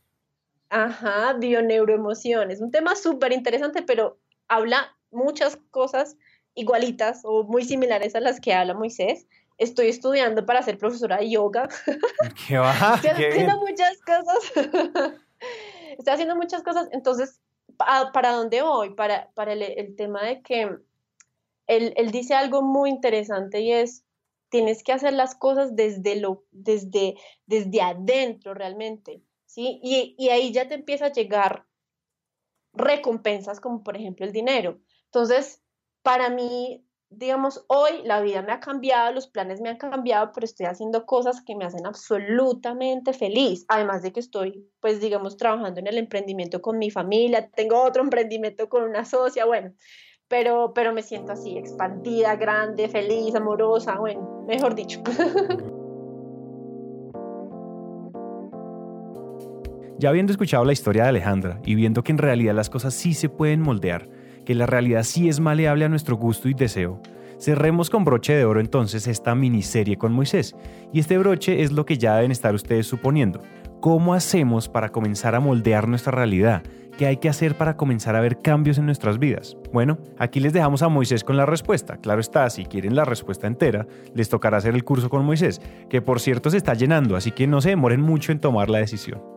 ajá, 0.70 1.34
bioneuroemoción. 1.34 2.50
Es 2.50 2.60
un 2.60 2.70
tema 2.70 2.96
súper 2.96 3.32
interesante, 3.32 3.82
pero 3.82 4.18
habla 4.48 4.96
muchas 5.10 5.56
cosas 5.70 6.16
igualitas 6.54 7.20
o 7.24 7.44
muy 7.44 7.64
similares 7.64 8.14
a 8.14 8.20
las 8.20 8.40
que 8.40 8.54
habla 8.54 8.74
Moisés. 8.74 9.26
Estoy 9.58 9.88
estudiando 9.88 10.46
para 10.46 10.62
ser 10.62 10.78
profesora 10.78 11.18
de 11.18 11.30
yoga. 11.30 11.68
¿Qué 12.48 12.58
va? 12.58 12.94
Estoy 13.02 13.10
haciendo 13.10 13.58
muchas 13.58 13.98
cosas. 14.00 14.52
Estoy 15.98 16.14
haciendo 16.14 16.36
muchas 16.36 16.62
cosas. 16.62 16.88
Entonces, 16.92 17.40
¿para 17.76 18.32
dónde 18.32 18.62
voy? 18.62 18.94
Para, 18.94 19.30
para 19.34 19.52
el, 19.52 19.96
tema 19.96 20.22
de 20.24 20.42
que 20.42 20.62
él, 21.66 21.92
él, 21.96 22.10
dice 22.10 22.34
algo 22.34 22.62
muy 22.62 22.90
interesante 22.90 23.60
y 23.60 23.72
es, 23.72 24.04
tienes 24.48 24.82
que 24.82 24.92
hacer 24.92 25.12
las 25.12 25.34
cosas 25.34 25.76
desde, 25.76 26.16
lo, 26.16 26.44
desde, 26.50 27.14
desde 27.46 27.82
adentro 27.82 28.54
realmente, 28.54 29.22
¿sí? 29.46 29.78
Y, 29.82 30.14
y 30.18 30.30
ahí 30.30 30.52
ya 30.52 30.68
te 30.68 30.74
empieza 30.74 31.06
a 31.06 31.12
llegar 31.12 31.66
recompensas 32.72 33.60
como 33.60 33.82
por 33.82 33.96
ejemplo 33.96 34.24
el 34.24 34.32
dinero. 34.32 34.80
Entonces, 35.12 35.60
para 36.02 36.30
mí, 36.30 36.86
digamos, 37.10 37.64
hoy 37.66 37.90
la 38.04 38.20
vida 38.20 38.42
me 38.42 38.52
ha 38.52 38.60
cambiado, 38.60 39.12
los 39.12 39.26
planes 39.26 39.60
me 39.60 39.68
han 39.68 39.76
cambiado, 39.76 40.30
pero 40.32 40.44
estoy 40.44 40.66
haciendo 40.66 41.04
cosas 41.04 41.42
que 41.44 41.56
me 41.56 41.64
hacen 41.64 41.84
absolutamente 41.84 43.12
feliz. 43.12 43.64
Además 43.68 44.02
de 44.02 44.12
que 44.12 44.20
estoy, 44.20 44.70
pues, 44.78 45.00
digamos, 45.00 45.36
trabajando 45.36 45.80
en 45.80 45.88
el 45.88 45.98
emprendimiento 45.98 46.62
con 46.62 46.78
mi 46.78 46.90
familia, 46.92 47.50
tengo 47.50 47.82
otro 47.82 48.02
emprendimiento 48.04 48.68
con 48.68 48.84
una 48.84 49.04
socia, 49.04 49.46
bueno, 49.46 49.74
pero, 50.28 50.72
pero 50.74 50.92
me 50.92 51.02
siento 51.02 51.32
así, 51.32 51.58
expandida, 51.58 52.36
grande, 52.36 52.88
feliz, 52.88 53.34
amorosa, 53.34 53.98
bueno, 53.98 54.44
mejor 54.46 54.76
dicho. 54.76 55.02
Ya 59.98 60.08
habiendo 60.08 60.32
escuchado 60.32 60.64
la 60.64 60.72
historia 60.72 61.02
de 61.02 61.08
Alejandra 61.10 61.60
y 61.62 61.74
viendo 61.74 62.02
que 62.02 62.10
en 62.10 62.16
realidad 62.16 62.54
las 62.54 62.70
cosas 62.70 62.94
sí 62.94 63.12
se 63.12 63.28
pueden 63.28 63.60
moldear, 63.60 64.08
que 64.50 64.56
la 64.56 64.66
realidad 64.66 65.04
sí 65.04 65.28
es 65.28 65.38
maleable 65.38 65.84
a 65.84 65.88
nuestro 65.88 66.16
gusto 66.16 66.48
y 66.48 66.54
deseo, 66.54 67.00
cerremos 67.38 67.88
con 67.88 68.04
broche 68.04 68.34
de 68.34 68.44
oro 68.44 68.58
entonces 68.58 69.06
esta 69.06 69.32
miniserie 69.36 69.96
con 69.96 70.12
Moisés. 70.12 70.56
Y 70.92 70.98
este 70.98 71.18
broche 71.18 71.62
es 71.62 71.70
lo 71.70 71.86
que 71.86 71.98
ya 71.98 72.16
deben 72.16 72.32
estar 72.32 72.52
ustedes 72.52 72.88
suponiendo. 72.88 73.42
¿Cómo 73.78 74.12
hacemos 74.12 74.68
para 74.68 74.88
comenzar 74.88 75.36
a 75.36 75.40
moldear 75.40 75.86
nuestra 75.86 76.10
realidad? 76.10 76.64
¿Qué 76.98 77.06
hay 77.06 77.18
que 77.18 77.28
hacer 77.28 77.56
para 77.56 77.76
comenzar 77.76 78.16
a 78.16 78.20
ver 78.20 78.38
cambios 78.42 78.76
en 78.76 78.86
nuestras 78.86 79.20
vidas? 79.20 79.56
Bueno, 79.72 79.98
aquí 80.18 80.40
les 80.40 80.52
dejamos 80.52 80.82
a 80.82 80.88
Moisés 80.88 81.22
con 81.22 81.36
la 81.36 81.46
respuesta. 81.46 81.98
Claro 81.98 82.20
está, 82.20 82.50
si 82.50 82.64
quieren 82.64 82.96
la 82.96 83.04
respuesta 83.04 83.46
entera, 83.46 83.86
les 84.16 84.30
tocará 84.30 84.56
hacer 84.56 84.74
el 84.74 84.82
curso 84.82 85.08
con 85.10 85.24
Moisés, 85.24 85.60
que 85.88 86.02
por 86.02 86.18
cierto 86.18 86.50
se 86.50 86.56
está 86.56 86.74
llenando, 86.74 87.14
así 87.14 87.30
que 87.30 87.46
no 87.46 87.60
se 87.60 87.68
demoren 87.68 88.00
mucho 88.00 88.32
en 88.32 88.40
tomar 88.40 88.68
la 88.68 88.78
decisión. 88.78 89.29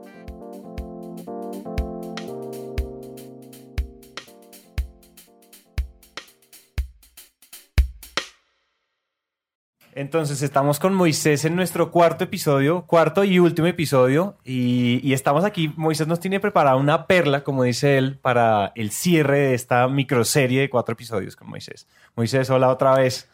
Entonces 10.03 10.41
estamos 10.41 10.81
con 10.81 10.93
Moisés 10.93 11.45
en 11.45 11.55
nuestro 11.55 11.89
cuarto 11.89 12.25
episodio, 12.25 12.85
cuarto 12.85 13.23
y 13.23 13.39
último 13.39 13.67
episodio, 13.67 14.35
y, 14.43 15.13
estamos 15.13 15.45
aquí. 15.45 15.73
Moisés 15.77 16.07
nos 16.07 16.19
tiene 16.19 16.41
preparada 16.41 16.75
una 16.75 17.07
perla, 17.07 17.45
como 17.45 17.63
dice 17.63 17.97
él, 17.97 18.19
para 18.21 18.73
el 18.75 18.91
cierre 18.91 19.39
de 19.39 19.53
esta 19.53 19.87
microserie 19.87 20.59
de 20.59 20.69
cuatro 20.69 20.91
episodios 20.91 21.37
con 21.37 21.47
Moisés. 21.47 21.87
Moisés, 22.17 22.49
hola 22.49 22.67
otra 22.67 22.95
vez. 22.95 23.29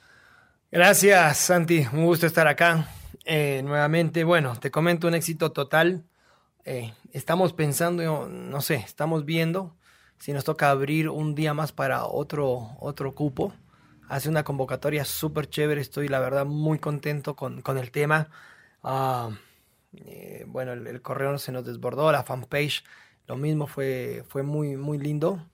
Gracias, 0.72 1.38
Santi. 1.38 1.88
Un 1.92 2.06
gusto 2.06 2.28
estar 2.28 2.48
acá 2.48 2.88
eh, 3.26 3.64
nuevamente. 3.66 4.24
Bueno, 4.24 4.56
te 4.56 4.70
comento 4.70 5.08
un 5.08 5.16
éxito 5.16 5.52
total. 5.52 6.04
Eh, 6.66 6.94
estamos 7.14 7.54
pensando, 7.54 8.30
no 8.30 8.62
sé, 8.62 8.76
estamos 8.76 9.26
viendo 9.26 9.76
si 10.20 10.34
nos 10.34 10.44
toca 10.44 10.70
abrir 10.70 11.10
un 11.10 11.34
día 11.34 11.56
más 11.56 11.72
para 11.72 12.06
otro, 12.06 12.78
otro 12.80 13.16
cupo 13.16 13.56
hace 14.10 14.28
una 14.28 14.44
convocatoria 14.44 15.06
súper 15.06 15.50
chévere, 15.50 15.80
estoy 15.80 16.08
la 16.08 16.20
verdad 16.20 16.46
muy 16.46 16.80
contento 16.80 17.36
con, 17.36 17.62
el 17.78 17.92
tema. 17.92 18.30
Ah, 18.84 19.30
eh, 19.94 20.46
bueno, 20.48 20.74
el, 20.74 21.02
correo 21.02 21.38
se 21.38 21.52
nos 21.52 21.64
desbordó, 21.66 22.12
la 22.12 22.24
fanpage, 22.24 22.84
lo 23.28 23.38
mismo 23.38 23.68
fue, 23.68 24.24
fue 24.28 24.44
muy, 24.44 24.76
muy 24.78 24.98
lindo. 24.98 25.46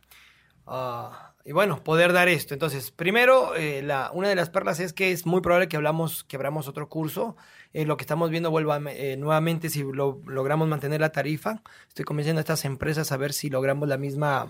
Ah, 0.66 1.34
y 1.44 1.52
bueno, 1.52 1.84
poder 1.84 2.14
dar 2.14 2.30
esto. 2.30 2.54
Entonces, 2.54 2.92
primero, 2.92 3.56
eh, 3.56 3.82
la, 3.84 4.10
una 4.14 4.30
de 4.30 4.36
las 4.36 4.50
perlas 4.50 4.80
es 4.80 4.94
que 4.94 5.12
es 5.12 5.26
muy 5.26 5.42
probable 5.42 5.68
que, 5.68 5.76
hablamos, 5.76 6.24
que 6.24 6.38
abramos 6.38 6.68
otro 6.70 6.88
curso. 6.90 7.36
Eh, 7.74 7.86
lo 7.86 7.98
que 7.98 8.04
estamos 8.04 8.30
viendo 8.30 8.52
vuelva 8.52 8.80
nuevamente 8.80 9.70
si 9.70 9.84
lo, 9.84 10.22
logramos 10.26 10.68
mantener 10.70 11.02
la 11.02 11.12
tarifa. 11.12 11.62
Estoy 11.90 12.06
convenciendo 12.06 12.40
a 12.40 12.42
estas 12.42 12.64
empresas 12.66 13.12
a 13.12 13.18
ver 13.18 13.34
si 13.34 13.50
logramos 13.50 13.90
la 13.90 13.98
misma, 13.98 14.48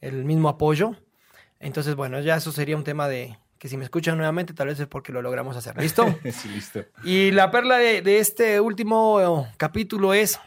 el 0.00 0.24
mismo 0.24 0.48
apoyo. 0.48 0.94
Entonces, 1.60 1.94
bueno, 1.94 2.20
ya 2.20 2.36
eso 2.36 2.52
sería 2.52 2.76
un 2.76 2.84
tema 2.84 3.08
de 3.08 3.38
que 3.58 3.68
si 3.68 3.76
me 3.76 3.84
escuchan 3.84 4.16
nuevamente, 4.16 4.52
tal 4.52 4.68
vez 4.68 4.78
es 4.80 4.86
porque 4.86 5.12
lo 5.12 5.22
logramos 5.22 5.56
hacer. 5.56 5.76
¿Listo? 5.80 6.18
sí, 6.32 6.48
listo. 6.48 6.84
Y 7.04 7.30
la 7.30 7.50
perla 7.50 7.78
de, 7.78 8.18
este 8.18 8.60
último 8.60 9.48
capítulo 9.56 10.14
es 10.14 10.38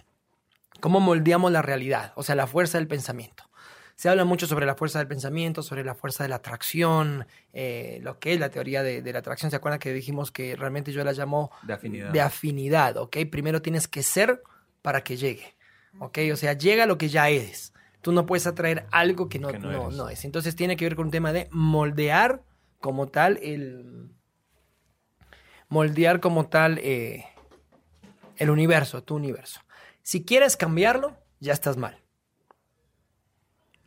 cómo 0.80 1.00
moldeamos 1.00 1.52
la 1.52 1.62
realidad, 1.62 2.14
o 2.16 2.24
sea, 2.24 2.36
la 2.36 2.48
fuerza 2.48 2.78
del 2.78 2.88
pensamiento. 2.88 3.44
Se 3.96 4.08
habla 4.08 4.24
mucho 4.24 4.48
sobre 4.48 4.66
la 4.66 4.76
fuerza 4.76 5.00
del 5.00 5.10
pensamiento, 5.10 5.62
sobre 5.62 5.84
la 5.84 5.94
fuerza 5.94 6.24
de 6.24 6.30
la 6.30 6.36
atracción, 6.36 7.28
eh, 7.52 8.00
lo 8.02 8.18
que 8.18 8.34
es 8.34 8.40
la 8.40 8.50
teoría 8.50 8.82
de, 8.82 9.12
la 9.12 9.20
atracción. 9.20 9.52
¿Se 9.52 9.58
acuerdan 9.58 9.80
que 9.80 9.92
dijimos 9.92 10.32
que 10.32 10.56
realmente 10.56 10.94
yo 10.94 11.04
la 11.04 11.12
llamo 11.12 11.52
de 11.64 11.74
afinidad? 11.74 12.12
De 12.12 12.22
afinidad, 12.22 12.96
¿ok? 12.96 13.18
Primero 13.30 13.62
tienes 13.62 13.90
que 13.90 14.02
ser 14.02 14.42
para 14.82 15.02
que 15.04 15.18
llegue, 15.18 15.54
¿ok? 16.00 16.18
O 16.32 16.38
sea, 16.38 16.54
llega 16.54 16.86
lo 16.86 16.98
que 16.98 17.10
ya 17.10 17.28
eres. 17.28 17.74
Tú 18.02 18.12
no 18.12 18.26
puedes 18.26 18.48
atraer 18.48 18.88
algo 18.92 19.28
que 19.28 19.40
no, 19.40 19.52
no, 19.52 20.10
es. 20.10 20.24
Entonces 20.26 20.56
tiene 20.56 20.78
que 20.78 20.86
ver 20.86 20.96
con 20.96 21.08
un 21.08 21.12
tema 21.12 21.34
de 21.34 21.48
moldear 21.52 22.44
como 22.80 23.08
tal 23.08 23.38
el... 23.42 24.10
Moldear 25.68 26.20
como 26.20 26.48
tal 26.48 26.80
eh, 26.80 27.26
el 28.38 28.50
universo, 28.50 29.04
tu 29.04 29.16
universo. 29.16 29.62
Si 30.02 30.24
quieres 30.24 30.58
cambiarlo, 30.58 31.18
ya 31.40 31.54
estás 31.54 31.78
mal. 31.78 32.02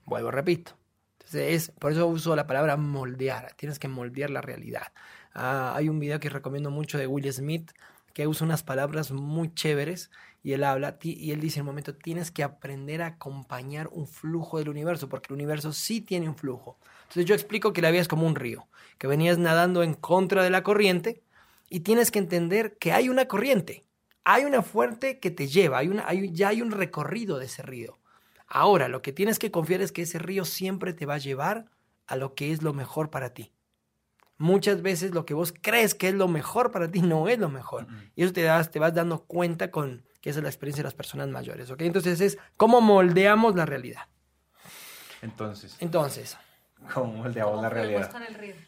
Vuelvo, 0.04 0.30
repito. 0.30 0.72
Entonces, 1.18 1.72
por 1.78 1.92
eso 1.92 2.06
uso 2.06 2.36
la 2.36 2.46
palabra 2.46 2.76
moldear. 2.76 3.54
Tienes 3.56 3.78
que 3.78 3.88
moldear 3.88 4.30
la 4.30 4.42
realidad. 4.42 4.92
Ah, 5.34 5.72
hay 5.74 5.88
un 5.88 5.98
video 5.98 6.20
que 6.20 6.28
recomiendo 6.28 6.70
mucho 6.70 6.98
de 6.98 7.06
Will 7.06 7.32
Smith 7.32 7.72
que 8.12 8.26
usa 8.26 8.44
unas 8.44 8.62
palabras 8.62 9.10
muy 9.12 9.52
chéveres 9.54 10.10
y 10.42 10.52
él 10.52 10.64
habla 10.64 10.98
y 11.02 11.30
él 11.30 11.40
dice 11.40 11.60
en 11.60 11.62
un 11.62 11.68
momento 11.68 11.94
tienes 11.94 12.30
que 12.30 12.42
aprender 12.42 13.02
a 13.02 13.06
acompañar 13.06 13.88
un 13.92 14.06
flujo 14.06 14.58
del 14.58 14.68
universo 14.68 15.08
porque 15.08 15.28
el 15.28 15.34
universo 15.34 15.72
sí 15.72 16.00
tiene 16.00 16.28
un 16.28 16.36
flujo. 16.36 16.78
Entonces 17.02 17.24
yo 17.24 17.34
explico 17.34 17.72
que 17.72 17.82
la 17.82 17.90
vida 17.90 18.04
como 18.06 18.26
un 18.26 18.34
río, 18.34 18.68
que 18.98 19.06
venías 19.06 19.38
nadando 19.38 19.82
en 19.82 19.94
contra 19.94 20.42
de 20.42 20.50
la 20.50 20.62
corriente 20.62 21.22
y 21.68 21.80
tienes 21.80 22.10
que 22.10 22.18
entender 22.18 22.76
que 22.78 22.92
hay 22.92 23.08
una 23.08 23.26
corriente, 23.26 23.84
hay 24.24 24.44
una 24.44 24.62
fuerte 24.62 25.18
que 25.18 25.30
te 25.30 25.48
lleva, 25.48 25.78
hay 25.78 25.88
una, 25.88 26.06
hay, 26.06 26.32
ya 26.32 26.48
hay 26.48 26.62
un 26.62 26.70
recorrido 26.70 27.38
de 27.38 27.46
ese 27.46 27.62
río. 27.62 27.98
Ahora, 28.46 28.88
lo 28.88 29.00
que 29.00 29.12
tienes 29.12 29.38
que 29.38 29.50
confiar 29.50 29.80
es 29.80 29.92
que 29.92 30.02
ese 30.02 30.18
río 30.18 30.44
siempre 30.44 30.92
te 30.92 31.06
va 31.06 31.14
a 31.14 31.18
llevar 31.18 31.66
a 32.06 32.16
lo 32.16 32.34
que 32.34 32.52
es 32.52 32.62
lo 32.62 32.74
mejor 32.74 33.10
para 33.10 33.32
ti 33.32 33.52
muchas 34.42 34.82
veces 34.82 35.14
lo 35.14 35.24
que 35.24 35.34
vos 35.34 35.54
crees 35.58 35.94
que 35.94 36.08
es 36.08 36.14
lo 36.14 36.26
mejor 36.26 36.72
para 36.72 36.90
ti 36.90 37.00
no 37.00 37.28
es 37.28 37.38
lo 37.38 37.48
mejor. 37.48 37.86
Y 38.16 38.24
eso 38.24 38.32
te, 38.32 38.42
das, 38.42 38.70
te 38.70 38.78
vas 38.78 38.92
dando 38.92 39.24
cuenta 39.24 39.70
con 39.70 40.04
que 40.20 40.30
esa 40.30 40.40
es 40.40 40.42
la 40.42 40.48
experiencia 40.48 40.82
de 40.82 40.88
las 40.88 40.94
personas 40.94 41.28
mayores. 41.28 41.70
¿ok? 41.70 41.82
Entonces 41.82 42.20
es 42.20 42.38
cómo 42.56 42.80
moldeamos 42.80 43.54
la 43.54 43.64
realidad. 43.64 44.02
Entonces. 45.22 45.76
Entonces. 45.78 46.36
¿Cómo 46.92 47.12
moldeamos 47.12 47.62
la 47.62 47.68
realidad? 47.68 48.10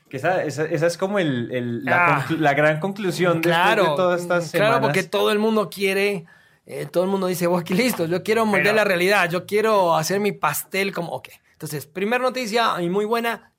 Que 0.09 0.19
esa, 0.19 0.45
esa, 0.45 0.87
es 0.87 0.97
como 0.97 1.19
el, 1.19 1.51
el, 1.53 1.85
la, 1.85 2.19
ah. 2.19 2.27
la, 2.39 2.55
gran 2.55 2.79
conclusión 2.79 3.41
claro, 3.41 3.83
de 3.83 3.97
todas 3.97 4.21
estas 4.21 4.47
semanas. 4.47 4.77
Claro, 4.77 4.83
porque 4.87 5.03
todo 5.03 5.33
el 5.33 5.41
mundo 5.41 5.69
quiere... 5.69 6.25
Eh, 6.67 6.87
todo 6.87 7.05
el 7.05 7.11
mundo 7.11 7.27
dice, 7.27 7.47
vos 7.47 7.61
aquí 7.61 7.75
listo, 7.75 8.07
yo 8.07 8.23
quiero 8.23 8.47
moldear 8.47 8.75
la 8.75 8.85
realidad, 8.85 9.29
yo 9.29 9.45
quiero 9.45 9.95
hacer 9.97 10.19
mi 10.19 10.33
pastel 10.33 10.95
como, 10.95 11.11
ok. 11.11 11.29
Entonces, 11.53 11.85
primera 11.85 12.23
noticia 12.23 12.81
y 12.81 12.89
muy 12.89 13.05
buena, 13.05 13.53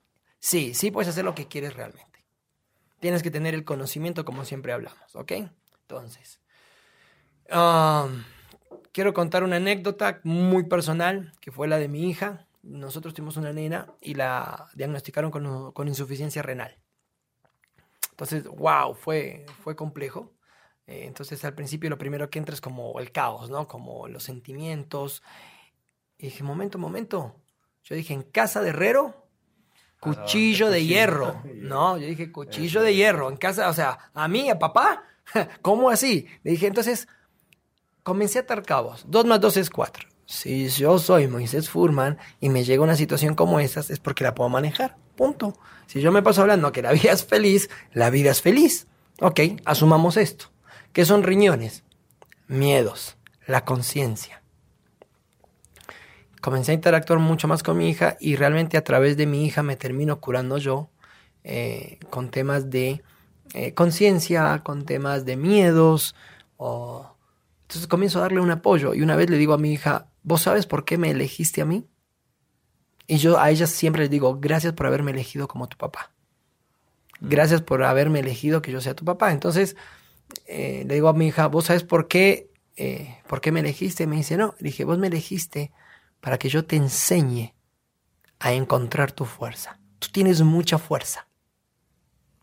Sí, 0.46 0.74
sí 0.74 0.92
puedes 0.92 1.08
hacer 1.08 1.24
lo 1.24 1.34
que 1.34 1.48
quieres 1.48 1.74
realmente. 1.74 2.05
Tienes 3.00 3.22
que 3.22 3.30
tener 3.30 3.54
el 3.54 3.64
conocimiento 3.64 4.24
como 4.24 4.44
siempre 4.44 4.72
hablamos, 4.72 5.14
¿ok? 5.14 5.32
Entonces, 5.82 6.40
um, 7.50 8.24
quiero 8.92 9.12
contar 9.12 9.44
una 9.44 9.56
anécdota 9.56 10.20
muy 10.24 10.64
personal, 10.64 11.32
que 11.40 11.52
fue 11.52 11.68
la 11.68 11.78
de 11.78 11.88
mi 11.88 12.08
hija. 12.08 12.46
Nosotros 12.62 13.14
tuvimos 13.14 13.36
una 13.36 13.52
nena 13.52 13.92
y 14.00 14.14
la 14.14 14.68
diagnosticaron 14.74 15.30
con, 15.30 15.88
insuficiencia 15.88 16.42
renal. 16.42 16.78
Entonces, 18.10 18.44
wow, 18.44 18.94
fue, 18.94 19.44
fue 19.62 19.76
complejo. 19.76 20.32
Eh, 20.86 21.04
entonces, 21.04 21.44
al 21.44 21.54
principio 21.54 21.90
lo 21.90 21.98
primero 21.98 22.30
que 22.30 22.38
entra 22.38 22.54
es 22.54 22.60
como 22.60 22.98
el 22.98 23.12
caos, 23.12 23.50
¿no? 23.50 23.68
Como 23.68 24.08
los 24.08 24.24
sentimientos. 24.24 25.22
Y 26.18 26.26
dije, 26.26 26.42
momento, 26.42 26.78
momento, 26.78 27.36
Yo 27.84 27.94
dije, 27.94 28.14
en 28.14 28.22
casa 28.22 28.62
de 28.62 28.70
herrero, 28.70 29.25
cuchillo 30.14 30.70
de 30.70 30.84
hierro. 30.84 31.42
No, 31.66 31.98
yo 31.98 32.06
dije, 32.06 32.30
cuchillo 32.30 32.80
de 32.80 32.94
hierro. 32.94 33.28
En 33.28 33.36
casa, 33.36 33.68
o 33.68 33.72
sea, 33.72 33.98
a 34.14 34.28
mí, 34.28 34.48
a 34.48 34.56
papá, 34.56 35.02
¿cómo 35.62 35.90
así? 35.90 36.28
Le 36.44 36.52
dije, 36.52 36.68
entonces, 36.68 37.08
comencé 38.04 38.38
a 38.38 38.42
atar 38.42 38.62
cabos. 38.62 39.04
Dos 39.08 39.24
más 39.24 39.40
dos 39.40 39.56
es 39.56 39.68
cuatro. 39.68 40.06
Si 40.26 40.68
yo 40.68 40.98
soy 41.00 41.26
Moisés 41.26 41.68
Furman 41.68 42.18
y 42.40 42.50
me 42.50 42.62
llega 42.62 42.84
una 42.84 42.94
situación 42.94 43.34
como 43.34 43.58
esta, 43.58 43.80
es 43.80 43.98
porque 43.98 44.22
la 44.22 44.34
puedo 44.34 44.48
manejar. 44.48 44.96
Punto. 45.16 45.58
Si 45.86 46.00
yo 46.00 46.12
me 46.12 46.22
paso 46.22 46.42
hablando 46.42 46.70
que 46.70 46.82
la 46.82 46.92
vida 46.92 47.10
es 47.10 47.24
feliz, 47.24 47.68
la 47.92 48.10
vida 48.10 48.30
es 48.30 48.40
feliz. 48.42 48.86
Ok, 49.20 49.40
asumamos 49.64 50.16
esto. 50.16 50.52
¿Qué 50.92 51.04
son 51.04 51.24
riñones? 51.24 51.82
Miedos, 52.46 53.16
la 53.46 53.64
conciencia. 53.64 54.42
Comencé 56.46 56.70
a 56.70 56.74
interactuar 56.76 57.18
mucho 57.18 57.48
más 57.48 57.64
con 57.64 57.76
mi 57.76 57.88
hija 57.90 58.16
y 58.20 58.36
realmente 58.36 58.76
a 58.76 58.84
través 58.84 59.16
de 59.16 59.26
mi 59.26 59.44
hija 59.44 59.64
me 59.64 59.74
termino 59.74 60.20
curando 60.20 60.58
yo 60.58 60.90
eh, 61.42 61.98
con 62.08 62.30
temas 62.30 62.70
de 62.70 63.02
eh, 63.52 63.74
conciencia, 63.74 64.62
con 64.62 64.86
temas 64.86 65.24
de 65.24 65.36
miedos. 65.36 66.14
Entonces 66.56 67.88
comienzo 67.88 68.20
a 68.20 68.22
darle 68.22 68.38
un 68.38 68.52
apoyo 68.52 68.94
y 68.94 69.02
una 69.02 69.16
vez 69.16 69.28
le 69.28 69.38
digo 69.38 69.54
a 69.54 69.58
mi 69.58 69.72
hija, 69.72 70.06
¿vos 70.22 70.42
sabes 70.42 70.66
por 70.66 70.84
qué 70.84 70.98
me 70.98 71.10
elegiste 71.10 71.62
a 71.62 71.64
mí? 71.64 71.84
Y 73.08 73.16
yo 73.16 73.40
a 73.40 73.50
ella 73.50 73.66
siempre 73.66 74.02
les 74.02 74.10
digo, 74.10 74.38
gracias 74.38 74.72
por 74.72 74.86
haberme 74.86 75.10
elegido 75.10 75.48
como 75.48 75.66
tu 75.66 75.76
papá. 75.76 76.12
Mm. 77.18 77.28
Gracias 77.28 77.60
por 77.60 77.82
haberme 77.82 78.20
elegido 78.20 78.62
que 78.62 78.70
yo 78.70 78.80
sea 78.80 78.94
tu 78.94 79.04
papá. 79.04 79.32
Entonces, 79.32 79.74
eh, 80.46 80.84
le 80.86 80.94
digo 80.94 81.08
a 81.08 81.12
mi 81.12 81.26
hija, 81.26 81.48
¿vos 81.48 81.64
sabes 81.64 81.82
por 81.82 82.06
qué, 82.06 82.52
por 83.26 83.40
qué 83.40 83.50
me 83.50 83.58
elegiste? 83.58 84.06
me 84.06 84.14
dice, 84.14 84.36
no. 84.36 84.54
Le 84.60 84.68
dije, 84.68 84.84
vos 84.84 84.96
me 84.96 85.08
elegiste 85.08 85.72
para 86.20 86.38
que 86.38 86.48
yo 86.48 86.64
te 86.64 86.76
enseñe 86.76 87.54
a 88.38 88.52
encontrar 88.52 89.12
tu 89.12 89.24
fuerza. 89.24 89.78
Tú 89.98 90.08
tienes 90.12 90.42
mucha 90.42 90.78
fuerza. 90.78 91.26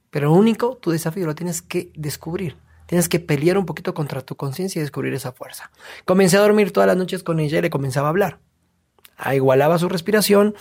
Pero 0.10 0.28
lo 0.28 0.34
único, 0.34 0.78
tu 0.78 0.92
desafío 0.92 1.26
lo 1.26 1.36
tienes 1.36 1.62
que 1.62 1.92
descubrir. 1.96 2.58
Tienes 2.86 3.10
que 3.10 3.20
pelear 3.20 3.58
un 3.58 3.66
poquito 3.66 3.94
contra 3.94 4.22
tu 4.22 4.36
conciencia 4.36 4.80
y 4.80 4.84
descubrir 4.84 5.14
esa 5.14 5.32
fuerza. 5.32 5.72
Comencé 6.06 6.38
a 6.38 6.42
dormir 6.42 6.72
todas 6.72 6.88
las 6.88 6.98
noches 6.98 7.24
con 7.24 7.40
ella 7.40 7.58
y 7.58 7.62
le 7.62 7.70
comenzaba 7.70 8.08
a 8.08 8.10
hablar. 8.10 8.40
A 9.18 9.34
igualaba 9.34 9.80
su 9.80 9.90
respiración. 9.90 10.56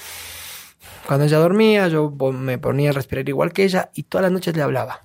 Cuando 1.07 1.27
ella 1.27 1.39
dormía, 1.39 1.89
yo 1.89 2.11
me 2.11 2.59
ponía 2.59 2.91
a 2.91 2.93
respirar 2.93 3.29
igual 3.29 3.53
que 3.53 3.65
ella 3.65 3.91
y 3.95 4.05
todas 4.05 4.23
las 4.23 4.33
noches 4.33 4.57
le 4.57 4.63
hablaba. 4.63 5.03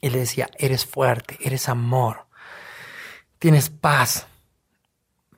Y 0.00 0.10
le 0.10 0.20
decía, 0.20 0.48
eres 0.58 0.86
fuerte, 0.86 1.38
eres 1.42 1.68
amor, 1.68 2.26
tienes 3.40 3.68
paz, 3.68 4.27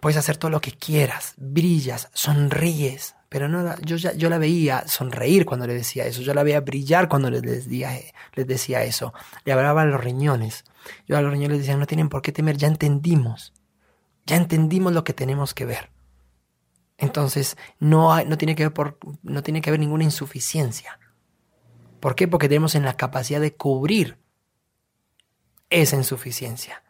puedes 0.00 0.16
hacer 0.16 0.36
todo 0.36 0.50
lo 0.50 0.60
que 0.60 0.72
quieras, 0.72 1.34
brillas, 1.36 2.08
sonríes. 2.12 3.14
Pero 3.28 3.48
no, 3.48 3.78
yo, 3.82 3.96
ya, 3.96 4.12
yo 4.14 4.28
la 4.28 4.38
veía 4.38 4.88
sonreír 4.88 5.46
cuando 5.46 5.66
le 5.66 5.74
decía 5.74 6.04
eso, 6.04 6.20
yo 6.20 6.34
la 6.34 6.42
veía 6.42 6.60
brillar 6.60 7.08
cuando 7.08 7.30
les, 7.30 7.42
decía, 7.42 7.92
les 8.34 8.46
decía 8.46 8.82
eso. 8.82 9.14
Le 9.44 9.52
hablaba 9.52 9.82
a 9.82 9.84
los 9.84 10.02
riñones. 10.02 10.64
Yo 11.06 11.16
a 11.16 11.22
los 11.22 11.30
riñones 11.30 11.58
les 11.58 11.66
decía, 11.66 11.76
no 11.76 11.86
tienen 11.86 12.08
por 12.08 12.22
qué 12.22 12.32
temer, 12.32 12.56
ya 12.56 12.66
entendimos. 12.66 13.52
Ya 14.26 14.36
entendimos 14.36 14.92
lo 14.92 15.04
que 15.04 15.12
tenemos 15.12 15.54
que 15.54 15.64
ver. 15.64 15.90
Entonces, 16.98 17.56
no, 17.78 18.22
no, 18.24 18.36
tiene 18.36 18.54
que 18.54 18.64
ver 18.64 18.74
por, 18.74 18.98
no 19.22 19.42
tiene 19.42 19.60
que 19.60 19.70
haber 19.70 19.80
ninguna 19.80 20.04
insuficiencia. 20.04 20.98
¿Por 22.00 22.14
qué? 22.14 22.26
Porque 22.28 22.48
tenemos 22.48 22.74
en 22.74 22.84
la 22.84 22.96
capacidad 22.96 23.40
de 23.40 23.54
cubrir 23.54 24.18
esa 25.70 25.96
insuficiencia. 25.96 26.82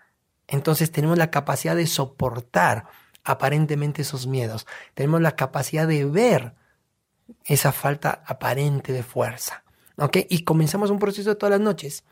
Entonces 0.50 0.90
tenemos 0.90 1.16
la 1.16 1.30
capacidad 1.30 1.76
de 1.76 1.86
soportar 1.86 2.86
aparentemente 3.24 4.02
esos 4.02 4.26
miedos. 4.26 4.66
Tenemos 4.94 5.20
la 5.20 5.36
capacidad 5.36 5.86
de 5.86 6.04
ver 6.04 6.54
esa 7.44 7.72
falta 7.72 8.22
aparente 8.26 8.92
de 8.92 9.02
fuerza. 9.02 9.62
¿Ok? 9.96 10.18
Y 10.28 10.42
comenzamos 10.42 10.90
un 10.90 10.98
proceso 10.98 11.36
todas 11.36 11.52
las 11.52 11.60
noches. 11.60 12.04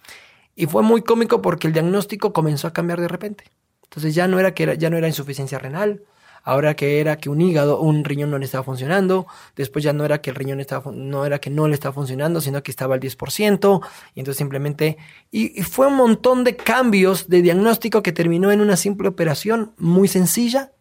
Y 0.55 0.67
fue 0.67 0.83
muy 0.83 1.03
cómico 1.03 1.43
porque 1.43 1.67
el 1.67 1.73
diagnóstico 1.73 2.33
comenzó 2.33 2.69
a 2.69 2.73
cambiar 2.73 3.01
de 3.01 3.09
repente. 3.09 3.45
Entonces 3.83 4.15
ya 4.15 4.29
no 4.29 4.39
era 4.39 4.55
que 4.55 4.77
ya 4.79 4.91
no 4.91 4.97
era 4.97 5.09
insuficiencia 5.09 5.59
renal, 5.59 6.03
ahora 6.43 6.75
que 6.75 7.01
era 7.01 7.17
que 7.19 7.31
un 7.31 7.41
hígado, 7.41 7.81
un 7.81 8.05
riñón 8.05 8.31
no 8.31 8.39
le 8.39 8.45
estaba 8.45 8.65
funcionando, 8.65 9.27
después 9.57 9.85
ya 9.85 9.93
no 9.93 10.05
era 10.05 10.21
que 10.21 10.31
el 10.31 10.37
riñón 10.37 10.61
estaba, 10.61 10.91
no 10.93 11.25
era 11.25 11.39
que 11.39 11.51
no 11.51 11.69
le 11.69 11.75
estaba 11.75 11.93
funcionando, 11.93 12.41
sino 12.41 12.63
que 12.63 12.71
estaba 12.71 12.95
al 12.95 13.01
10%, 13.01 13.81
y 14.15 14.21
entonces 14.21 14.39
simplemente, 14.39 14.99
y, 15.31 15.63
fue 15.63 15.87
un 15.87 15.97
montón 15.97 16.45
de 16.45 16.57
cambios 16.57 17.29
de 17.29 17.43
diagnóstico 17.43 18.03
que 18.03 18.13
terminó 18.13 18.51
en 18.53 18.61
una 18.61 18.77
simple 18.77 19.09
operación 19.09 19.75
muy 19.79 20.09
sencilla, 20.09 20.73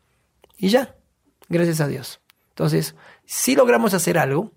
y 0.57 0.69
ya, 0.69 0.95
gracias 1.49 1.81
a 1.81 1.87
Dios. 1.87 2.21
Entonces, 2.49 2.95
si 3.25 3.55
logramos 3.55 3.93
hacer 3.93 4.17
algo, 4.17 4.51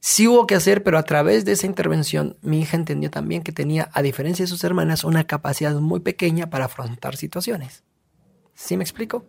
sí 0.00 0.28
hubo 0.28 0.46
que 0.46 0.54
hacer, 0.54 0.82
pero 0.82 0.98
a 0.98 1.04
través 1.04 1.44
de 1.44 1.52
esa 1.52 1.66
intervención 1.66 2.36
mi 2.42 2.60
hija 2.60 2.76
entendió 2.76 3.10
también 3.10 3.42
que 3.42 3.52
tenía, 3.52 3.88
a 3.92 4.02
diferencia 4.02 4.42
de 4.42 4.48
sus 4.48 4.62
hermanas, 4.62 5.04
una 5.04 5.24
capacidad 5.24 5.74
muy 5.80 6.00
pequeña 6.00 6.50
para 6.50 6.66
afrontar 6.66 7.16
situaciones. 7.16 7.85
¿Sí 8.56 8.76
me 8.78 8.84
explico? 8.84 9.26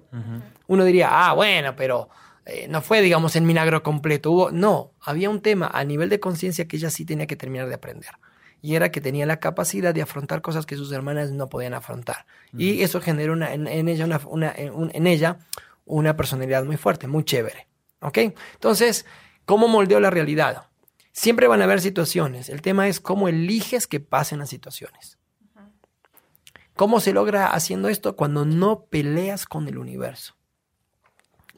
Uno 0.67 0.85
diría, 0.85 1.09
ah, 1.11 1.33
bueno, 1.33 1.75
pero 1.75 2.09
eh, 2.45 2.67
no 2.69 2.81
fue, 2.81 3.01
digamos, 3.01 3.35
el 3.35 3.43
milagro 3.43 3.83
completo. 3.83 4.31
Hubo, 4.31 4.51
no, 4.51 4.93
había 5.01 5.29
un 5.29 5.41
tema 5.41 5.69
a 5.71 5.83
nivel 5.83 6.07
de 6.07 6.21
conciencia 6.21 6.65
que 6.65 6.77
ella 6.77 6.89
sí 6.89 7.03
tenía 7.03 7.27
que 7.27 7.35
terminar 7.35 7.67
de 7.67 7.75
aprender. 7.75 8.11
Y 8.61 8.75
era 8.75 8.89
que 8.89 9.01
tenía 9.01 9.25
la 9.25 9.41
capacidad 9.41 9.93
de 9.93 10.01
afrontar 10.01 10.41
cosas 10.41 10.65
que 10.65 10.77
sus 10.77 10.93
hermanas 10.93 11.31
no 11.31 11.49
podían 11.49 11.73
afrontar. 11.73 12.25
Y 12.57 12.81
eso 12.81 13.01
generó 13.01 13.33
una, 13.33 13.53
en, 13.53 13.67
ella 13.67 14.07
una, 14.25 14.53
en 14.55 15.07
ella 15.07 15.39
una 15.85 16.15
personalidad 16.15 16.63
muy 16.63 16.77
fuerte, 16.77 17.07
muy 17.07 17.25
chévere. 17.25 17.67
¿Ok? 17.99 18.17
Entonces, 18.53 19.05
¿cómo 19.43 19.67
moldeo 19.67 19.99
la 19.99 20.09
realidad? 20.09 20.67
Siempre 21.11 21.47
van 21.47 21.59
a 21.59 21.65
haber 21.65 21.81
situaciones. 21.81 22.47
El 22.47 22.61
tema 22.61 22.87
es 22.87 23.01
cómo 23.01 23.27
eliges 23.27 23.87
que 23.87 23.99
pasen 23.99 24.39
las 24.39 24.49
situaciones. 24.49 25.16
¿Cómo 26.77 26.99
se 26.99 27.11
logra 27.11 27.47
haciendo 27.47 27.89
esto? 27.89 28.15
Cuando 28.15 28.45
no 28.45 28.85
peleas 28.85 29.45
con 29.45 29.67
el 29.67 29.79
universo. 29.79 30.35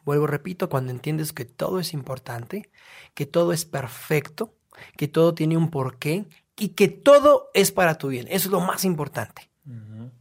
Vuelvo, 0.05 0.27
repito, 0.27 0.69
cuando 0.69 0.91
entiendes 0.91 1.33
que 1.33 1.43
todo 1.43 1.79
es 1.79 1.93
importante, 1.93 2.71
que 3.13 3.25
todo 3.25 3.51
es 3.51 3.65
perfecto, 3.65 4.55
que 4.97 5.09
todo 5.09 5.35
tiene 5.35 5.57
un 5.57 5.69
porqué 5.69 6.25
y 6.55 6.69
que 6.69 6.87
todo 6.87 7.49
es 7.53 7.73
para 7.73 7.95
tu 7.95 8.07
bien. 8.07 8.27
Eso 8.29 8.47
es 8.47 8.51
lo 8.51 8.61
más 8.61 8.85
importante. 8.85 9.49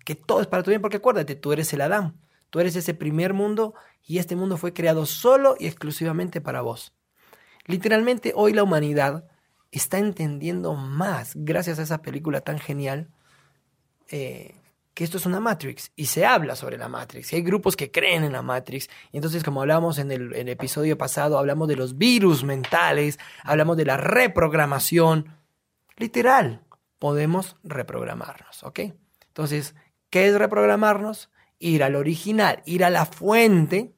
Que 0.05 0.17
todo 0.17 0.41
es 0.41 0.49
para 0.49 0.65
tu 0.65 0.71
bien, 0.71 0.83
porque 0.83 0.97
acuérdate, 0.97 1.37
tú 1.37 1.53
eres 1.53 1.73
el 1.73 1.81
Adán, 1.81 2.21
tú 2.51 2.59
eres 2.59 2.75
ese 2.75 2.93
primer 2.93 3.35
mundo 3.35 3.75
y 4.05 4.19
este 4.19 4.35
mundo 4.35 4.57
fue 4.57 4.73
creado 4.73 5.07
solo 5.07 5.55
y 5.61 5.67
exclusivamente 5.67 6.41
para 6.41 6.61
vos. 6.61 6.93
Literalmente 7.67 8.33
hoy 8.35 8.53
la 8.53 8.65
humanidad 8.65 9.29
está 9.71 9.99
entendiendo 9.99 10.75
más, 10.75 11.33
gracias 11.37 11.79
a 11.79 11.83
esa 11.83 12.03
película 12.03 12.41
tan 12.41 12.59
genial, 12.59 13.11
eh, 14.11 14.55
que 14.99 15.05
esto 15.05 15.19
es 15.19 15.27
una 15.27 15.39
Matrix 15.39 15.93
y 15.95 16.07
se 16.07 16.27
habla 16.27 16.57
sobre 16.57 16.77
la 16.77 16.89
Matrix. 16.89 17.33
Y 17.33 17.37
hay 17.37 17.43
grupos 17.43 17.77
que 17.77 17.93
creen 17.93 18.25
en 18.25 18.33
la 18.33 18.43
Matrix. 18.43 18.89
Y 19.13 19.19
entonces, 19.19 19.45
como 19.45 19.61
hablamos 19.61 19.99
en 19.99 20.11
el, 20.11 20.49
episodio 20.49 20.99
pasado, 20.99 21.39
hablamos 21.39 21.69
de 21.69 21.77
los 21.77 21.99
virus 21.99 22.43
mentales, 22.43 23.21
hablamos 23.45 23.77
de 23.77 23.85
la 23.85 23.97
reprogramación. 23.97 25.37
Literal, 25.99 26.65
podemos 26.99 27.55
reprogramarnos, 27.63 28.65
¿ok? 28.65 28.81
Entonces, 29.29 29.77
¿qué 30.11 30.27
es 30.27 30.37
reprogramarnos? 30.37 31.31
Ir 31.61 31.85
al 31.85 31.95
original, 31.95 32.61
ir 32.67 32.85
a 32.85 32.91
la 32.91 33.07
fuente 33.07 33.95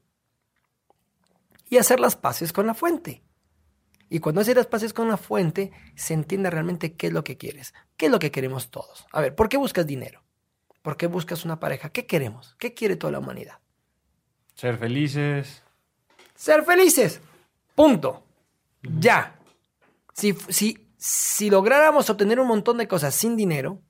y 1.71 1.79
hacer 1.79 1.99
las 1.99 2.15
paces 2.15 2.53
con 2.53 2.67
la 2.67 2.75
fuente. 2.75 3.23
Y 4.11 4.19
cuando 4.19 4.43
haces 4.43 4.55
las 4.55 4.67
paces 4.67 4.93
con 4.93 5.09
la 5.09 5.17
fuente, 5.17 5.73
se 5.95 6.13
entiende 6.13 6.51
realmente 6.51 6.93
qué 6.93 7.07
es 7.07 7.15
lo 7.15 7.25
que 7.25 7.39
quieres, 7.39 7.73
qué 7.97 8.05
es 8.05 8.13
lo 8.13 8.19
que 8.19 8.31
queremos 8.31 8.71
todos. 8.71 9.07
A 9.13 9.23
ver, 9.23 9.35
¿por 9.35 9.49
qué 9.49 9.57
buscas 9.57 9.87
dinero? 9.87 10.23
¿Por 10.83 10.97
qué 10.97 11.07
buscas 11.07 11.45
una 11.45 11.61
pareja? 11.61 11.91
¿Qué 11.91 12.07
queremos? 12.07 12.57
¿Qué 12.59 12.75
quiere 12.75 12.97
toda 12.97 13.13
la 13.13 13.19
humanidad? 13.19 13.59
Ser 14.55 14.79
felices. 14.79 15.63
Ser 16.35 16.65
felices. 16.65 17.21
Punto. 17.75 18.25
Ya. 18.83 19.39
Si, 20.15 20.35
si, 20.49 20.89
si 20.97 21.51
lográramos 21.51 22.09
obtener 22.09 22.41
un 22.41 22.49
montón 22.49 22.79
de 22.79 22.89
cosas 22.89 23.15
sin 23.15 23.37
dinero, 23.37 23.83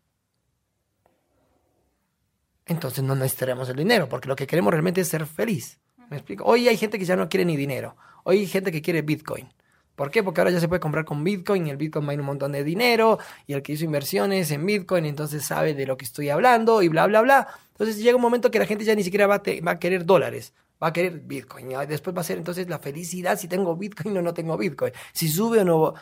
entonces 2.66 3.02
no 3.02 3.14
necesitaríamos 3.14 3.68
el 3.68 3.76
dinero, 3.76 4.08
porque 4.08 4.28
lo 4.28 4.36
que 4.36 4.46
queremos 4.46 4.72
realmente 4.72 5.00
es 5.00 5.08
ser 5.08 5.26
feliz. 5.26 5.80
¿Me 6.08 6.16
explico? 6.16 6.44
Hoy 6.44 6.68
hay 6.68 6.76
gente 6.76 6.98
que 6.98 7.04
ya 7.04 7.16
no 7.16 7.28
quiere 7.28 7.44
ni 7.44 7.56
dinero. 7.56 7.96
Hoy 8.24 8.38
hay 8.38 8.46
gente 8.46 8.72
que 8.72 8.82
quiere 8.82 9.02
Bitcoin. 9.02 9.52
¿Por 9.94 10.10
qué? 10.10 10.22
Porque 10.22 10.40
ahora 10.40 10.50
ya 10.50 10.60
se 10.60 10.68
puede 10.68 10.80
comprar 10.80 11.04
con 11.04 11.22
Bitcoin 11.22 11.66
y 11.66 11.70
el 11.70 11.76
Bitcoin 11.76 12.06
va 12.06 12.12
a 12.12 12.14
ir 12.14 12.20
un 12.20 12.26
montón 12.26 12.52
de 12.52 12.64
dinero 12.64 13.18
y 13.46 13.52
el 13.52 13.62
que 13.62 13.72
hizo 13.72 13.84
inversiones 13.84 14.50
en 14.50 14.64
Bitcoin 14.64 15.04
entonces 15.04 15.44
sabe 15.44 15.74
de 15.74 15.86
lo 15.86 15.96
que 15.96 16.04
estoy 16.04 16.30
hablando 16.30 16.82
y 16.82 16.88
bla, 16.88 17.06
bla, 17.06 17.20
bla. 17.20 17.48
Entonces 17.72 17.98
llega 17.98 18.16
un 18.16 18.22
momento 18.22 18.50
que 18.50 18.58
la 18.58 18.66
gente 18.66 18.84
ya 18.84 18.94
ni 18.94 19.02
siquiera 19.02 19.26
va 19.26 19.36
a, 19.36 19.78
querer 19.78 20.04
dólares, 20.06 20.54
va 20.82 20.88
a 20.88 20.92
querer 20.92 21.20
Bitcoin. 21.20 21.68
Después 21.88 22.16
va 22.16 22.20
a 22.20 22.24
ser 22.24 22.38
entonces 22.38 22.68
la 22.68 22.78
felicidad 22.78 23.38
si 23.38 23.48
tengo 23.48 23.76
Bitcoin 23.76 24.16
o 24.16 24.22
no 24.22 24.34
tengo 24.34 24.56
Bitcoin, 24.56 24.92
si 25.12 25.28
sube 25.28 25.60
o 25.60 25.64
no. 25.64 25.94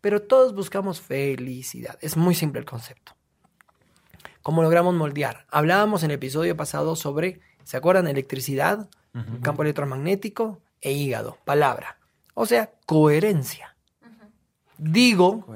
Pero 0.00 0.22
todos 0.22 0.54
buscamos 0.54 1.00
felicidad. 1.00 1.98
Es 2.00 2.16
muy 2.16 2.34
simple 2.34 2.60
el 2.60 2.66
concepto. 2.66 3.16
¿Cómo 4.42 4.62
logramos 4.62 4.94
moldear? 4.94 5.44
Hablábamos 5.50 6.04
en 6.04 6.10
el 6.10 6.16
episodio 6.16 6.56
pasado 6.56 6.94
sobre, 6.94 7.40
¿se 7.64 7.76
acuerdan? 7.76 8.06
Electricidad, 8.06 8.88
campo 9.42 9.62
electromagnético 9.62 10.60
e 10.80 10.92
hígado, 10.92 11.36
palabra. 11.44 11.98
O 12.38 12.44
sea, 12.44 12.70
coherencia. 12.84 13.74
Digo 14.76 15.46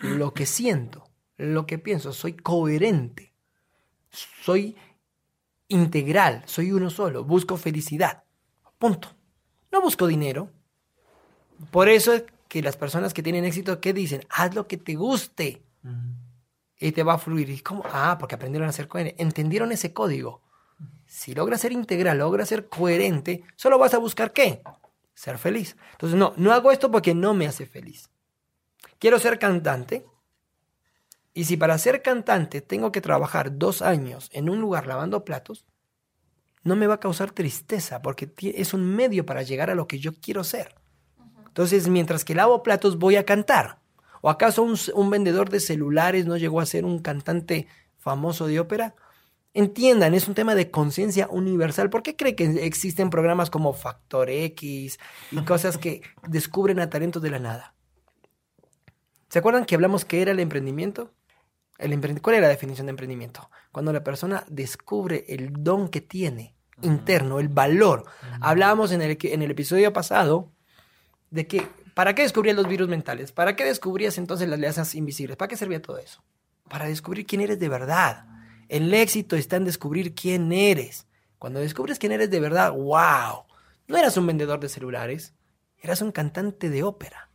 lo 0.00 0.34
que 0.34 0.46
siento, 0.46 1.08
lo 1.36 1.64
que 1.64 1.78
pienso, 1.78 2.12
soy 2.12 2.32
coherente, 2.32 3.32
soy 4.10 4.76
integral, 5.68 6.42
soy 6.46 6.72
uno 6.72 6.90
solo, 6.90 7.22
busco 7.22 7.56
felicidad. 7.56 8.24
Punto. 8.78 9.08
No 9.70 9.80
busco 9.80 10.08
dinero. 10.08 10.50
Por 11.70 11.88
eso 11.88 12.12
es 12.12 12.24
que 12.48 12.60
las 12.60 12.76
personas 12.76 13.14
que 13.14 13.22
tienen 13.22 13.44
éxito, 13.44 13.80
¿qué 13.80 13.92
dicen? 13.92 14.26
Haz 14.30 14.56
lo 14.56 14.66
que 14.66 14.76
te 14.76 14.96
guste. 14.96 15.62
Y 16.80 16.90
te 16.90 17.04
va 17.04 17.14
a 17.14 17.18
fluir. 17.18 17.48
¿Y 17.48 17.60
cómo? 17.60 17.84
Ah, 17.92 18.16
porque 18.18 18.34
aprendieron 18.34 18.68
a 18.68 18.72
ser 18.72 18.88
coherentes. 18.88 19.24
Entendieron 19.24 19.70
ese 19.70 19.92
código. 19.92 20.42
Si 21.06 21.32
logras 21.32 21.60
ser 21.60 21.70
integral, 21.70 22.18
logras 22.18 22.48
ser 22.48 22.68
coherente, 22.68 23.44
solo 23.54 23.78
vas 23.78 23.94
a 23.94 23.98
buscar 23.98 24.32
qué? 24.32 24.60
Ser 25.14 25.38
feliz. 25.38 25.76
Entonces, 25.92 26.18
no, 26.18 26.34
no 26.36 26.52
hago 26.52 26.72
esto 26.72 26.90
porque 26.90 27.14
no 27.14 27.34
me 27.34 27.46
hace 27.46 27.66
feliz. 27.66 28.10
Quiero 28.98 29.18
ser 29.18 29.38
cantante. 29.38 30.06
Y 31.32 31.44
si 31.44 31.56
para 31.56 31.78
ser 31.78 32.02
cantante 32.02 32.60
tengo 32.60 32.92
que 32.92 33.00
trabajar 33.00 33.58
dos 33.58 33.82
años 33.82 34.30
en 34.32 34.48
un 34.48 34.60
lugar 34.60 34.86
lavando 34.86 35.24
platos, 35.24 35.64
no 36.62 36.76
me 36.76 36.86
va 36.86 36.94
a 36.94 37.00
causar 37.00 37.30
tristeza 37.32 38.02
porque 38.02 38.32
es 38.38 38.72
un 38.72 38.84
medio 38.84 39.26
para 39.26 39.42
llegar 39.42 39.70
a 39.70 39.74
lo 39.74 39.86
que 39.86 39.98
yo 39.98 40.12
quiero 40.14 40.44
ser. 40.44 40.74
Entonces, 41.46 41.88
mientras 41.88 42.24
que 42.24 42.34
lavo 42.34 42.62
platos, 42.62 42.98
voy 42.98 43.16
a 43.16 43.24
cantar. 43.24 43.78
¿O 44.22 44.30
acaso 44.30 44.62
un, 44.62 44.76
un 44.94 45.10
vendedor 45.10 45.50
de 45.50 45.60
celulares 45.60 46.26
no 46.26 46.36
llegó 46.36 46.60
a 46.60 46.66
ser 46.66 46.84
un 46.84 47.00
cantante 47.00 47.68
famoso 47.98 48.46
de 48.46 48.58
ópera? 48.58 48.94
Entiendan, 49.56 50.14
es 50.14 50.26
un 50.26 50.34
tema 50.34 50.56
de 50.56 50.72
conciencia 50.72 51.28
universal. 51.30 51.88
¿Por 51.88 52.02
qué 52.02 52.16
cree 52.16 52.34
que 52.34 52.66
existen 52.66 53.08
programas 53.08 53.50
como 53.50 53.72
Factor 53.72 54.28
X 54.28 54.98
y 55.30 55.44
cosas 55.44 55.78
que 55.78 56.02
descubren 56.26 56.80
a 56.80 56.90
talentos 56.90 57.22
de 57.22 57.30
la 57.30 57.38
nada? 57.38 57.74
¿Se 59.28 59.38
acuerdan 59.38 59.64
que 59.64 59.76
hablamos 59.76 60.04
que 60.04 60.22
era 60.22 60.32
el 60.32 60.40
emprendimiento? 60.40 61.12
El 61.78 62.20
¿Cuál 62.20 62.36
es 62.36 62.42
la 62.42 62.48
definición 62.48 62.86
de 62.86 62.90
emprendimiento? 62.90 63.48
Cuando 63.70 63.92
la 63.92 64.02
persona 64.02 64.44
descubre 64.48 65.24
el 65.28 65.52
don 65.52 65.88
que 65.88 66.00
tiene 66.00 66.56
interno, 66.82 67.38
el 67.38 67.48
valor. 67.48 68.04
Hablábamos 68.40 68.90
en 68.90 69.02
el, 69.02 69.16
en 69.22 69.42
el 69.42 69.52
episodio 69.52 69.92
pasado 69.92 70.50
de 71.30 71.46
que, 71.46 71.68
¿para 71.94 72.16
qué 72.16 72.22
descubrías 72.22 72.56
los 72.56 72.66
virus 72.66 72.88
mentales? 72.88 73.30
¿Para 73.30 73.54
qué 73.54 73.64
descubrías 73.64 74.18
entonces 74.18 74.48
las 74.48 74.58
alianzas 74.58 74.96
invisibles? 74.96 75.36
¿Para 75.36 75.48
qué 75.48 75.56
servía 75.56 75.80
todo 75.80 75.98
eso? 75.98 76.24
Para 76.68 76.86
descubrir 76.86 77.24
quién 77.24 77.40
eres 77.40 77.60
de 77.60 77.68
verdad. 77.68 78.33
El 78.68 78.92
éxito 78.94 79.36
está 79.36 79.56
en 79.56 79.64
descubrir 79.64 80.14
quién 80.14 80.52
eres. 80.52 81.06
Cuando 81.38 81.60
descubres 81.60 81.98
quién 81.98 82.12
eres 82.12 82.30
de 82.30 82.40
verdad, 82.40 82.72
wow, 82.72 83.44
no 83.86 83.96
eras 83.96 84.16
un 84.16 84.26
vendedor 84.26 84.60
de 84.60 84.68
celulares, 84.68 85.34
eras 85.78 86.00
un 86.00 86.12
cantante 86.12 86.70
de 86.70 86.82
ópera. 86.82 87.30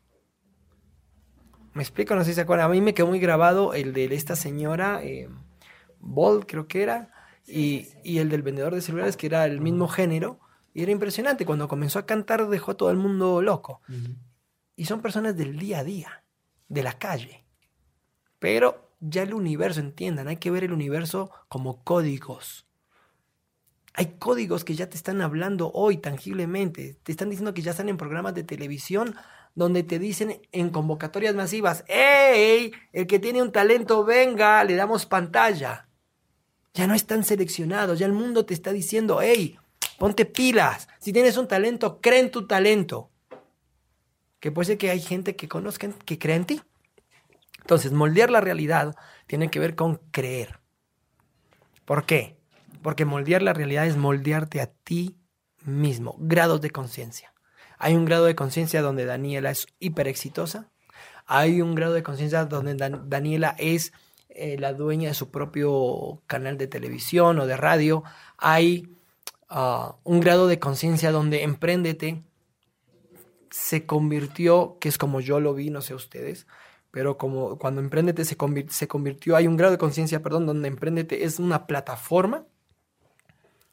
Me 1.73 1.83
explico, 1.83 2.15
no 2.15 2.23
sé 2.23 2.31
si 2.31 2.35
se 2.35 2.41
acuerdan. 2.41 2.65
A 2.65 2.73
mí 2.73 2.81
me 2.81 2.93
quedó 2.93 3.07
muy 3.07 3.19
grabado 3.19 3.73
el 3.73 3.93
de 3.93 4.05
esta 4.13 4.35
señora, 4.35 5.03
eh, 5.03 5.29
Bolt 5.99 6.45
creo 6.47 6.67
que 6.67 6.81
era, 6.81 7.11
y, 7.45 8.17
el 8.17 8.29
del 8.29 8.41
vendedor 8.41 8.75
de 8.75 8.81
celulares, 8.81 9.17
que 9.17 9.27
era 9.27 9.45
el 9.45 9.61
mismo 9.61 9.87
género. 9.87 10.39
Y 10.73 10.83
era 10.83 10.91
impresionante. 10.91 11.45
Cuando 11.45 11.67
comenzó 11.67 11.99
a 11.99 12.05
cantar 12.05 12.47
dejó 12.47 12.71
a 12.71 12.77
todo 12.77 12.91
el 12.91 12.97
mundo 12.97 13.41
loco. 13.41 13.81
Y 14.75 14.85
son 14.85 15.01
personas 15.01 15.35
del 15.35 15.57
día 15.57 15.79
a 15.79 15.83
día, 15.83 16.23
de 16.67 16.83
la 16.83 16.93
calle. 16.93 17.45
Pero 18.39 18.88
ya 18.99 19.23
el 19.23 19.33
universo, 19.33 19.79
entiendan, 19.79 20.27
hay 20.27 20.37
que 20.37 20.51
ver 20.51 20.63
el 20.63 20.73
universo 20.73 21.31
como 21.47 21.83
códigos. 21.83 22.65
Hay 23.93 24.15
códigos 24.19 24.63
que 24.63 24.75
ya 24.75 24.89
te 24.89 24.97
están 24.97 25.21
hablando 25.21 25.71
hoy 25.73 25.97
tangiblemente. 25.97 26.97
Te 27.03 27.11
están 27.11 27.29
diciendo 27.29 27.53
que 27.53 27.61
ya 27.61 27.71
están 27.71 27.89
en 27.89 27.97
programas 27.97 28.33
de 28.33 28.43
televisión 28.43 29.15
donde 29.55 29.83
te 29.83 29.99
dicen 29.99 30.41
en 30.51 30.69
convocatorias 30.69 31.35
masivas, 31.35 31.83
¡Ey! 31.87 32.71
El 32.93 33.07
que 33.07 33.19
tiene 33.19 33.41
un 33.41 33.51
talento, 33.51 34.05
venga, 34.05 34.63
le 34.63 34.75
damos 34.75 35.05
pantalla. 35.05 35.89
Ya 36.73 36.87
no 36.87 36.93
están 36.93 37.23
seleccionados, 37.23 37.99
ya 37.99 38.05
el 38.05 38.13
mundo 38.13 38.45
te 38.45 38.53
está 38.53 38.71
diciendo, 38.71 39.21
¡Ey! 39.21 39.57
Ponte 39.97 40.25
pilas. 40.25 40.87
Si 40.99 41.11
tienes 41.11 41.35
un 41.35 41.47
talento, 41.47 41.99
cree 41.99 42.19
en 42.19 42.31
tu 42.31 42.47
talento. 42.47 43.09
Que 44.39 44.51
puede 44.51 44.67
ser 44.67 44.77
que 44.77 44.89
hay 44.89 45.01
gente 45.01 45.35
que 45.35 45.49
conozcan, 45.49 45.93
que 46.05 46.17
cree 46.17 46.37
en 46.37 46.45
ti. 46.45 46.61
Entonces, 47.69 47.91
moldear 47.91 48.31
la 48.31 48.41
realidad 48.41 48.95
tiene 49.27 49.51
que 49.51 49.59
ver 49.59 49.75
con 49.75 49.97
creer. 50.09 50.59
¿Por 51.85 52.07
qué? 52.07 52.35
Porque 52.81 53.05
moldear 53.05 53.43
la 53.43 53.53
realidad 53.53 53.85
es 53.85 53.95
moldearte 53.95 54.59
a 54.59 54.71
ti 54.71 55.19
mismo, 55.65 56.15
grados 56.17 56.61
de 56.61 56.71
conciencia. 56.71 57.31
Hay 57.77 57.93
un 57.93 58.05
grado 58.05 58.25
de 58.25 58.33
conciencia 58.33 58.81
donde 58.81 59.05
Daniela 59.05 59.51
es 59.51 59.67
hiper 59.77 60.07
exitosa. 60.07 60.71
Hay 61.27 61.61
un 61.61 61.75
grado 61.75 61.93
de 61.93 62.01
conciencia 62.01 62.43
donde 62.45 62.73
Daniela 62.75 63.53
es 63.59 63.93
eh, 64.29 64.57
la 64.57 64.73
dueña 64.73 65.09
de 65.09 65.13
su 65.13 65.29
propio 65.29 66.23
canal 66.25 66.57
de 66.57 66.65
televisión 66.65 67.37
o 67.37 67.45
de 67.45 67.55
radio. 67.55 68.03
Hay 68.39 68.97
ah, 69.47 69.95
un 70.03 70.21
grado 70.21 70.47
de 70.47 70.57
conciencia 70.57 71.11
donde 71.11 71.43
Emprendete 71.43 72.23
se 73.51 73.85
convirtió, 73.85 74.79
que 74.81 74.89
es 74.89 74.97
como 74.97 75.21
yo 75.21 75.39
lo 75.39 75.53
vi, 75.53 75.69
no 75.69 75.81
sé 75.81 75.93
ustedes, 75.93 76.47
pero 76.91 77.17
como 77.17 77.57
cuando 77.57 77.81
Emprendete 77.81 78.25
se, 78.25 78.35
convirtió, 78.35 79.35
hay 79.35 79.47
un 79.47 79.57
grado 79.57 79.71
de 79.71 79.77
conciencia, 79.77 80.21
perdón, 80.21 80.45
donde 80.45 80.67
Emprendete 80.67 81.23
es 81.23 81.39
una 81.39 81.67
plataforma 81.67 82.45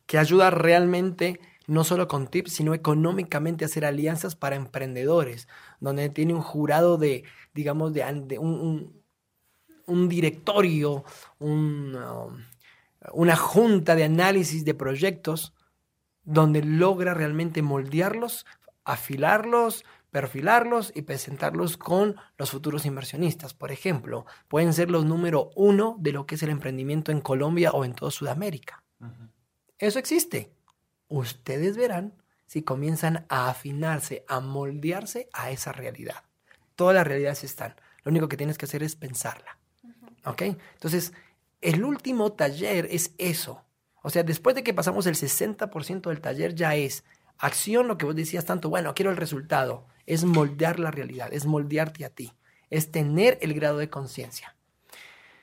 que 0.07 0.19
ayuda 0.19 0.51
realmente 0.51 1.41
no 1.67 1.83
solo 1.83 2.07
con 2.07 2.29
tips, 2.29 2.53
sino 2.53 2.75
económicamente 2.75 3.65
hacer 3.65 3.85
alianzas 3.85 4.37
para 4.37 4.55
emprendedores, 4.55 5.49
donde 5.81 6.09
tiene 6.11 6.33
un 6.33 6.43
jurado 6.43 6.97
de, 6.97 7.25
digamos, 7.55 7.93
de, 7.93 8.39
un, 8.39 9.03
un, 9.87 10.09
directorio, 10.09 11.05
um, 11.41 11.93
una 13.13 13.37
junta 13.37 13.97
de 13.97 14.05
análisis 14.05 14.65
de 14.65 14.75
proyectos, 14.75 15.55
donde 16.23 16.63
logra 16.63 17.15
realmente 17.15 17.63
moldearlos, 17.63 18.47
afilarlos, 18.85 19.85
perfilarlos 20.17 20.93
y 20.95 21.03
presentarlos 21.03 21.77
con 21.77 22.17
los 22.39 22.51
futuros 22.51 22.87
inversionistas. 22.87 23.53
Por 23.53 23.71
ejemplo, 23.71 24.25
pueden 24.49 24.73
ser 24.73 24.91
los 24.91 25.05
número 25.05 25.51
uno 25.57 25.95
de 25.99 26.13
lo 26.13 26.25
que 26.25 26.37
es 26.37 26.43
el 26.43 26.49
emprendimiento 26.49 27.13
en 27.13 27.21
Colombia 27.21 27.73
o 27.73 27.85
en 27.85 27.93
toda 27.93 28.11
Sudamérica. 28.11 28.83
Eso 29.77 29.99
existe 29.99 30.57
ustedes 31.09 31.77
verán 31.77 32.15
si 32.47 32.63
comienzan 32.63 33.27
a 33.29 33.51
afinarse, 33.51 34.25
a 34.27 34.41
moldearse 34.41 35.29
a 35.35 35.51
esa 35.51 35.73
realidad. 35.73 36.25
Todas 36.77 36.95
las 36.95 37.07
realidades 37.07 37.45
están. 37.45 37.75
Lo 38.03 38.09
único 38.09 38.27
que 38.27 38.39
tienes 38.39 38.57
que 38.57 38.65
hacer 38.65 38.83
es 38.83 38.97
pensarla. 38.97 39.59
¿Ok? 40.25 40.41
Entonces, 40.73 41.13
el 41.61 41.85
último 41.85 42.33
taller 42.33 42.89
es 42.91 43.13
eso. 43.19 43.67
O 44.01 44.09
sea, 44.09 44.23
después 44.23 44.57
de 44.57 44.65
que 44.65 44.73
pasamos 44.73 45.07
el 45.07 45.15
60% 45.15 46.09
del 46.09 46.23
taller 46.23 46.55
ya 46.55 46.75
es 46.75 47.05
acción, 47.39 47.89
lo 47.89 47.99
que 47.99 48.07
vos 48.07 48.17
decías 48.17 48.45
tanto, 48.45 48.69
bueno, 48.69 48.95
quiero 48.95 49.11
el 49.11 49.17
resultado. 49.17 49.87
Es 50.07 50.25
moldear 50.25 50.79
la 50.79 50.91
realidad, 50.91 51.33
es 51.33 51.47
moldearte 51.47 52.05
a 52.05 52.11
ti, 52.11 52.33
es 52.71 52.93
tener 52.93 53.39
el 53.41 53.55
grado 53.55 53.79
de 53.79 53.91
conciencia. 53.91 54.55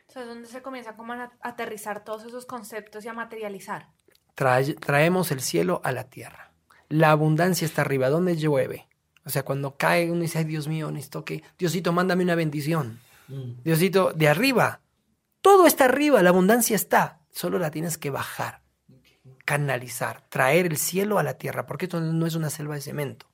es 0.08 0.16
donde 0.16 0.48
se 0.48 0.62
comienza 0.62 0.96
como 0.96 1.14
a 1.14 1.32
aterrizar 1.42 2.04
todos 2.04 2.24
esos 2.24 2.46
conceptos 2.46 3.04
y 3.04 3.10
a 3.10 3.14
materializar 3.14 3.90
traemos 4.36 5.32
el 5.32 5.42
cielo 5.42 5.82
a 5.84 5.92
la 5.92 6.06
tierra. 6.06 6.52
La 6.90 7.12
abundancia 7.12 7.66
está 7.66 7.82
arriba, 7.82 8.10
donde 8.10 8.36
llueve. 8.36 8.88
O 9.26 9.30
sea, 9.30 9.44
cuando 9.44 9.78
cae 9.78 10.12
uno 10.12 10.22
dice, 10.22 10.40
ay 10.40 10.46
Dios 10.46 10.68
mío, 10.68 10.92
necesito 10.92 11.24
que, 11.24 11.44
Diosito, 11.58 11.94
mándame 11.94 12.24
una 12.24 12.36
bendición. 12.36 13.00
Mm. 13.28 13.64
Diosito, 13.64 14.12
de 14.14 14.28
arriba. 14.28 14.82
Todo 15.42 15.66
está 15.66 15.86
arriba, 15.86 16.22
la 16.22 16.30
abundancia 16.30 16.76
está. 16.76 17.22
Solo 17.32 17.58
la 17.58 17.72
tienes 17.72 17.98
que 17.98 18.10
bajar, 18.10 18.62
canalizar, 19.46 20.24
traer 20.30 20.66
el 20.66 20.78
cielo 20.78 21.20
a 21.20 21.24
la 21.24 21.38
tierra, 21.38 21.66
porque 21.66 21.86
esto 21.86 22.00
no 22.00 22.26
es 22.26 22.36
una 22.36 22.50
selva 22.50 22.76
de 22.76 22.82
cemento. 22.82 23.28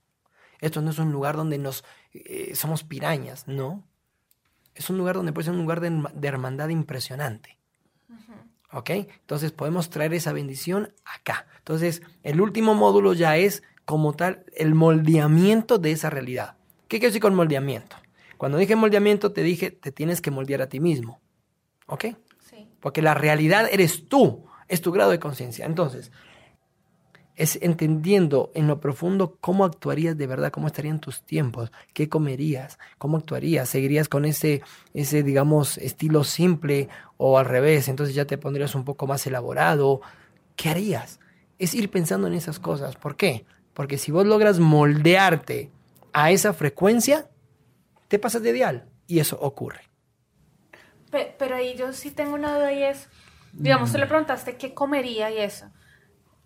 Esto 0.60 0.82
no 0.82 0.92
es 0.92 1.00
un 1.00 1.12
lugar 1.12 1.36
donde 1.36 1.58
nos 1.58 1.84
eh, 2.14 2.54
somos 2.56 2.84
pirañas, 2.84 3.48
no. 3.48 3.84
Es 4.76 4.90
un 4.90 4.98
lugar 4.98 5.16
donde 5.16 5.34
puede 5.34 5.46
ser 5.46 5.54
un 5.54 5.62
lugar 5.62 5.82
de 5.82 6.28
hermandad 6.28 6.70
impresionante. 6.70 7.58
¿Ok? 8.72 8.90
Entonces 8.92 9.52
podemos 9.52 9.90
traer 9.90 10.14
esa 10.14 10.32
bendición 10.32 10.94
acá. 11.04 11.48
Entonces, 11.58 12.04
el 12.24 12.40
último 12.40 12.76
módulo 12.76 13.14
ya 13.14 13.36
es 13.38 13.64
como 13.86 14.14
tal 14.14 14.46
el 14.56 14.76
moldeamiento 14.76 15.80
de 15.80 15.92
esa 15.92 16.10
realidad. 16.10 16.56
¿Qué 16.88 17.00
quiero 17.00 17.10
decir 17.10 17.22
con 17.22 17.36
moldeamiento? 17.36 17.96
Cuando 18.38 18.58
dije 18.58 18.76
moldeamiento, 18.76 19.34
te 19.34 19.42
dije, 19.44 19.72
te 19.72 19.92
tienes 19.92 20.22
que 20.22 20.32
moldear 20.32 20.62
a 20.62 20.70
ti 20.70 20.80
mismo. 20.80 21.20
¿Ok? 21.88 22.06
Sí. 22.48 22.70
Porque 22.80 23.02
la 23.02 23.16
realidad 23.16 23.68
eres 23.72 24.08
tú, 24.08 24.46
es 24.70 24.82
tu 24.82 24.92
grado 24.94 25.12
de 25.12 25.20
conciencia. 25.20 25.66
Entonces, 25.66 26.12
es 27.36 27.58
entendiendo 27.62 28.52
en 28.54 28.68
lo 28.68 28.82
profundo 28.82 29.38
cómo 29.40 29.64
actuarías 29.64 30.18
de 30.18 30.28
verdad, 30.28 30.52
cómo 30.52 30.68
estarían 30.68 31.00
tus 31.00 31.22
tiempos, 31.24 31.72
qué 31.94 32.10
comerías, 32.10 32.78
cómo 32.98 33.18
actuarías, 33.18 33.70
seguirías 33.70 34.10
con 34.10 34.26
ese, 34.26 34.62
ese, 34.94 35.24
digamos, 35.24 35.78
estilo 35.78 36.26
simple 36.26 36.90
o 37.18 37.38
al 37.38 37.46
revés, 37.46 37.88
entonces 37.88 38.14
ya 38.14 38.26
te 38.26 38.38
pondrías 38.38 38.76
un 38.76 38.84
poco 38.84 39.08
más 39.08 39.26
elaborado, 39.26 40.02
¿qué 40.58 40.70
harías? 40.70 41.22
Es 41.60 41.74
ir 41.74 41.90
pensando 41.90 42.28
en 42.28 42.34
esas 42.34 42.60
cosas, 42.60 42.98
¿por 42.98 43.16
qué? 43.16 43.46
Porque 43.74 43.98
si 43.98 44.12
vos 44.12 44.26
logras 44.26 44.60
moldearte 44.60 45.72
a 46.12 46.32
esa 46.32 46.52
frecuencia, 46.54 47.30
te 48.10 48.20
pasas 48.20 48.42
de 48.42 48.52
dial. 48.52 48.90
Y 49.08 49.20
eso 49.20 49.38
ocurre. 49.42 49.82
Pe- 51.10 51.34
Pero 51.40 51.56
ahí 51.56 51.76
yo 51.76 51.94
sí 51.94 52.12
tengo 52.12 52.36
una 52.36 52.56
duda 52.56 52.74
y 52.74 52.84
es, 52.84 53.08
digamos, 53.54 53.92
tú 53.92 53.98
le 53.98 54.08
preguntaste 54.08 54.58
qué 54.58 54.74
comería 54.74 55.32
y 55.32 55.40
eso. 55.40 55.72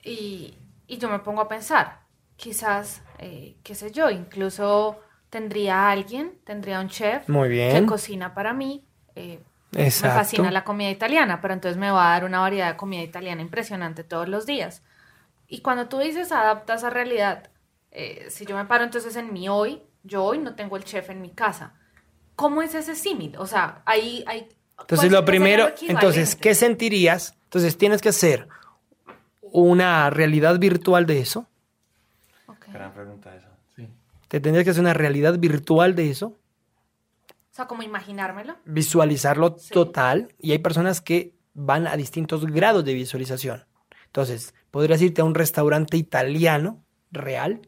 Y, 0.04 0.60
y 0.88 0.98
yo 0.98 1.10
me 1.10 1.20
pongo 1.20 1.42
a 1.42 1.48
pensar, 1.48 2.02
quizás, 2.36 3.04
eh, 3.20 3.60
qué 3.64 3.76
sé 3.76 3.92
yo, 3.92 4.10
incluso 4.10 5.00
tendría 5.30 5.88
a 5.88 5.92
alguien, 5.92 6.40
tendría 6.46 6.80
un 6.80 6.90
chef 6.90 7.28
Muy 7.28 7.50
que 7.68 7.86
bien. 7.86 7.86
cocina 7.86 8.34
para 8.34 8.54
mí. 8.54 8.88
eh, 9.16 9.44
Exacto. 9.76 10.00
Me 10.00 10.10
fascina 10.12 10.52
la 10.52 10.64
comida 10.64 10.90
italiana, 10.90 11.42
pero 11.42 11.54
entonces 11.54 11.78
me 11.78 11.92
va 11.92 12.08
a 12.10 12.14
dar 12.14 12.26
una 12.26 12.40
variedad 12.42 12.72
de 12.72 12.78
comida 12.78 13.02
italiana 13.04 13.42
impresionante 13.42 14.04
todos 14.04 14.28
los 14.28 14.46
días. 14.46 14.84
Y 15.48 15.62
cuando 15.62 15.88
tú 15.90 16.00
dices 16.00 16.32
adaptas 16.32 16.84
a 16.84 16.90
realidad, 16.90 17.52
eh, 17.92 18.28
si 18.30 18.46
yo 18.46 18.56
me 18.58 18.66
paro 18.66 18.84
entonces 18.84 19.16
en 19.16 19.34
mi 19.34 19.50
hoy, 19.50 19.84
yo 20.04 20.24
hoy 20.24 20.40
no 20.40 20.56
tengo 20.56 20.78
el 20.78 20.84
chef 20.84 21.10
en 21.10 21.22
mi 21.22 21.32
casa. 21.32 21.76
¿Cómo 22.36 22.62
es 22.62 22.76
ese 22.76 22.96
símil? 22.96 23.38
O 23.38 23.46
sea, 23.48 23.84
ahí 23.86 24.24
hay... 24.28 24.50
Entonces, 24.80 25.12
lo 25.12 25.24
primero, 25.26 25.70
entonces, 25.82 26.36
¿qué 26.36 26.56
sentirías? 26.56 27.36
Entonces, 27.46 27.78
tienes 27.78 28.02
que 28.02 28.10
hacer 28.10 28.48
una 29.42 30.10
realidad 30.10 30.60
virtual 30.60 31.06
de 31.06 31.20
eso. 31.20 31.48
Gran 32.72 32.92
pregunta 32.94 33.36
esa. 33.36 33.50
Sí. 33.76 33.88
Te 34.28 34.40
tendrías 34.40 34.64
que 34.64 34.72
hacer 34.72 34.82
una 34.82 34.94
realidad 34.96 35.38
virtual 35.38 35.96
de 35.96 36.10
eso, 36.10 36.28
O 37.52 37.56
sea, 37.56 37.68
como 37.68 37.84
imaginármelo. 37.84 38.56
visualizarlo 38.66 39.56
Sí. 39.60 39.72
total. 39.72 40.34
Y 40.40 40.54
hay 40.54 40.58
personas 40.60 41.02
que 41.02 41.36
van 41.54 41.86
a 41.86 41.96
distintos 41.96 42.46
grados 42.48 42.84
de 42.84 42.96
visualización. 42.96 43.66
Entonces, 44.08 44.56
podrías 44.72 45.02
irte 45.04 45.22
a 45.22 45.26
un 45.26 45.36
restaurante 45.36 45.98
italiano 45.98 46.84
real. 47.12 47.62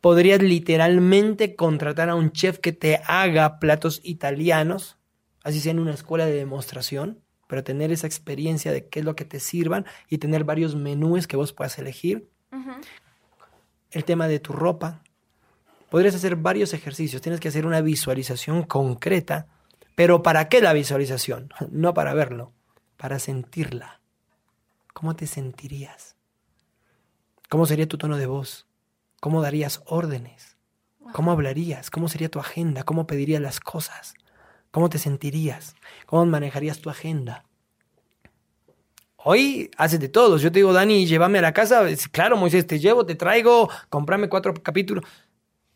Podrías 0.00 0.42
literalmente 0.42 1.54
contratar 1.54 2.08
a 2.08 2.14
un 2.16 2.32
chef 2.32 2.58
que 2.58 2.72
te 2.72 3.00
haga 3.06 3.60
platos 3.60 4.00
italianos, 4.02 4.96
así 5.42 5.60
sea 5.60 5.72
en 5.72 5.80
una 5.80 5.94
escuela 5.94 6.26
de 6.26 6.34
demostración, 6.34 7.20
pero 7.46 7.64
tener 7.64 7.90
esa 7.90 8.06
experiencia 8.06 8.72
de 8.72 8.88
qué 8.88 9.00
es 9.00 9.04
lo 9.04 9.16
que 9.16 9.24
te 9.24 9.40
sirvan 9.40 9.84
y 10.08 10.18
tener 10.18 10.44
varios 10.44 10.76
menús 10.76 11.26
que 11.26 11.36
vos 11.36 11.52
puedas 11.52 11.78
elegir. 11.78 12.28
El 13.90 14.04
tema 14.04 14.28
de 14.28 14.38
tu 14.38 14.52
ropa. 14.52 15.02
Podrías 15.90 16.14
hacer 16.14 16.36
varios 16.36 16.72
ejercicios. 16.74 17.20
Tienes 17.20 17.40
que 17.40 17.48
hacer 17.48 17.66
una 17.66 17.80
visualización 17.80 18.62
concreta. 18.62 19.48
Pero 19.96 20.22
¿para 20.22 20.48
qué 20.48 20.60
la 20.60 20.72
visualización? 20.72 21.50
No 21.70 21.92
para 21.92 22.14
verlo, 22.14 22.52
para 22.96 23.18
sentirla. 23.18 24.00
¿Cómo 24.94 25.16
te 25.16 25.26
sentirías? 25.26 26.16
¿Cómo 27.48 27.66
sería 27.66 27.88
tu 27.88 27.98
tono 27.98 28.16
de 28.16 28.26
voz? 28.26 28.68
¿Cómo 29.20 29.42
darías 29.42 29.82
órdenes? 29.86 30.56
¿Cómo 31.12 31.32
hablarías? 31.32 31.90
¿Cómo 31.90 32.08
sería 32.08 32.30
tu 32.30 32.38
agenda? 32.38 32.84
¿Cómo 32.84 33.08
pedirías 33.08 33.42
las 33.42 33.58
cosas? 33.58 34.14
¿Cómo 34.70 34.88
te 34.88 34.98
sentirías? 34.98 35.74
¿Cómo 36.06 36.24
manejarías 36.26 36.80
tu 36.80 36.90
agenda? 36.90 37.44
Hoy 39.16 39.70
haces 39.76 40.00
de 40.00 40.08
todo. 40.08 40.38
Yo 40.38 40.50
te 40.50 40.60
digo, 40.60 40.72
Dani, 40.72 41.06
llévame 41.06 41.38
a 41.38 41.42
la 41.42 41.52
casa. 41.52 41.88
Es- 41.88 42.08
Claro, 42.08 42.36
Moisés, 42.36 42.66
te 42.66 42.78
llevo, 42.78 43.04
te 43.04 43.14
traigo, 43.14 43.68
comprame 43.88 44.28
cuatro 44.28 44.54
capítulos. 44.54 45.04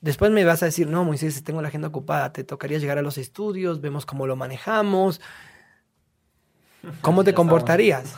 Después 0.01 0.31
me 0.31 0.45
vas 0.45 0.63
a 0.63 0.67
decir, 0.67 0.87
no, 0.89 1.05
Moisés, 1.05 1.43
tengo 1.45 1.61
la 1.63 1.69
agenda 1.69 1.89
ocupada. 1.89 2.33
Te 2.33 2.45
tocaría 2.45 2.79
llegar 2.79 2.99
a 2.99 3.03
los 3.03 3.19
estudios, 3.19 3.81
vemos 3.81 4.07
cómo 4.07 4.27
lo 4.27 4.37
manejamos. 4.37 5.21
¿Cómo 7.01 7.25
te 7.25 7.35
comportarías? 7.35 8.15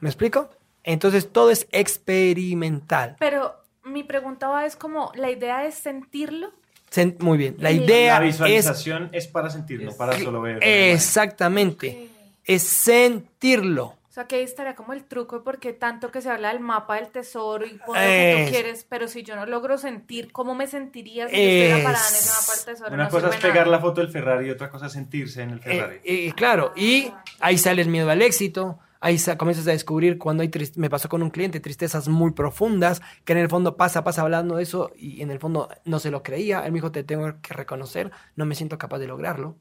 ¿Me 0.00 0.08
explico? 0.08 0.50
Entonces 0.82 1.30
todo 1.32 1.50
es 1.50 1.66
experimental. 1.72 3.16
Pero 3.18 3.54
mi 3.84 4.02
pregunta 4.04 4.48
va 4.48 4.66
es 4.66 4.76
como, 4.76 5.10
¿la 5.14 5.30
idea 5.30 5.66
es 5.66 5.74
sentirlo? 5.74 6.52
Sen- 6.90 7.16
Muy 7.20 7.36
bien. 7.38 7.56
La 7.58 7.70
idea 7.72 8.18
La 8.20 8.26
es 8.26 8.32
visualización 8.34 9.08
es, 9.12 9.26
para 9.26 9.50
sentir, 9.50 9.82
no 9.82 9.92
para 9.92 10.18
solo 10.18 10.40
ver. 10.40 10.62
exactamente, 10.62 12.08
es 12.44 12.62
sentirlo. 12.62 13.94
O 14.08 14.12
sea, 14.16 14.26
que 14.26 14.36
ahí 14.36 14.44
estaría 14.44 14.74
como 14.74 14.94
el 14.94 15.04
truco, 15.04 15.42
porque 15.44 15.74
tanto 15.74 16.10
que 16.10 16.22
se 16.22 16.30
habla 16.30 16.48
del 16.48 16.60
mapa 16.60 16.94
del 16.94 17.08
tesoro 17.08 17.66
y 17.66 17.74
poner 17.84 18.02
lo 18.02 18.08
que 18.08 18.40
Es- 18.42 18.46
tú 18.46 18.52
quieres, 18.52 18.86
pero 18.88 19.08
si 19.08 19.22
yo 19.22 19.36
no 19.36 19.44
logro 19.44 19.76
sentir, 19.76 20.32
¿cómo 20.32 20.54
me 20.54 20.66
sentiría 20.66 21.28
si 21.28 21.34
yo 21.36 21.42
estuviera 21.42 21.82
parada 21.84 22.08
en 22.08 22.14
ese 22.14 22.30
mapa 22.30 22.54
del 22.56 22.64
tesoro? 22.64 22.94
Una 22.94 23.04
No 23.04 23.10
cosa 23.10 23.28
es 23.28 23.36
pegar 23.36 23.66
nada. 23.66 23.70
la 23.76 23.80
foto 23.80 24.00
del 24.00 24.10
Ferrari 24.10 24.46
y 24.46 24.50
otra 24.50 24.70
cosa 24.70 24.86
es 24.86 24.92
sentirse 24.92 25.42
en 25.42 25.50
el 25.50 25.58
Eh, 25.58 25.62
Ferrari. 25.62 26.00
eh, 26.02 26.32
claro, 26.34 26.72
y 26.76 27.12
ahí 27.40 27.58
sale 27.58 27.82
el 27.82 27.88
miedo 27.88 28.08
al 28.10 28.22
éxito. 28.22 28.78
Ahí 29.00 29.18
comienzas 29.38 29.66
a 29.68 29.72
descubrir 29.72 30.18
cuando 30.18 30.42
hay 30.42 30.48
tris- 30.48 30.76
me 30.76 30.90
pasó 30.90 31.08
con 31.08 31.22
un 31.22 31.30
cliente 31.30 31.60
tristezas 31.60 32.08
muy 32.08 32.32
profundas, 32.32 33.02
que 33.24 33.32
en 33.32 33.38
el 33.40 33.48
fondo 33.48 33.76
pasa, 33.76 34.04
pasa 34.04 34.22
hablando 34.22 34.56
de 34.56 34.62
eso 34.62 34.92
y 34.96 35.22
en 35.22 35.30
el 35.30 35.38
fondo 35.38 35.68
no 35.84 35.98
se 35.98 36.10
lo 36.10 36.22
creía. 36.22 36.64
Él 36.64 36.72
me 36.72 36.76
dijo, 36.78 36.92
te 36.92 37.04
tengo 37.04 37.40
que 37.42 37.54
reconocer, 37.54 38.10
no 38.36 38.46
me 38.46 38.54
siento 38.54 38.78
capaz 38.78 38.98
de 38.98 39.06
lograrlo. 39.08 39.56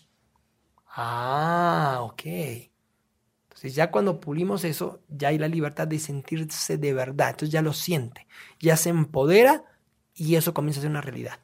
Ah, 0.95 1.99
ok. 2.01 2.21
Entonces 2.25 3.75
ya 3.75 3.91
cuando 3.91 4.19
pulimos 4.19 4.63
eso, 4.63 5.01
ya 5.09 5.29
hay 5.29 5.37
la 5.37 5.47
libertad 5.47 5.87
de 5.87 5.99
sentirse 5.99 6.77
de 6.77 6.93
verdad. 6.93 7.29
Entonces 7.31 7.51
ya 7.51 7.61
lo 7.61 7.73
siente, 7.73 8.27
ya 8.59 8.77
se 8.77 8.89
empodera 8.89 9.63
y 10.13 10.35
eso 10.35 10.53
comienza 10.53 10.79
a 10.79 10.81
ser 10.81 10.91
una 10.91 11.01
realidad. 11.01 11.39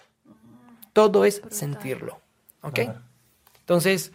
Todo 0.93 1.23
es 1.25 1.41
sentirlo. 1.49 2.19
¿Ok? 2.61 2.75
Claro. 2.75 3.01
Entonces, 3.59 4.11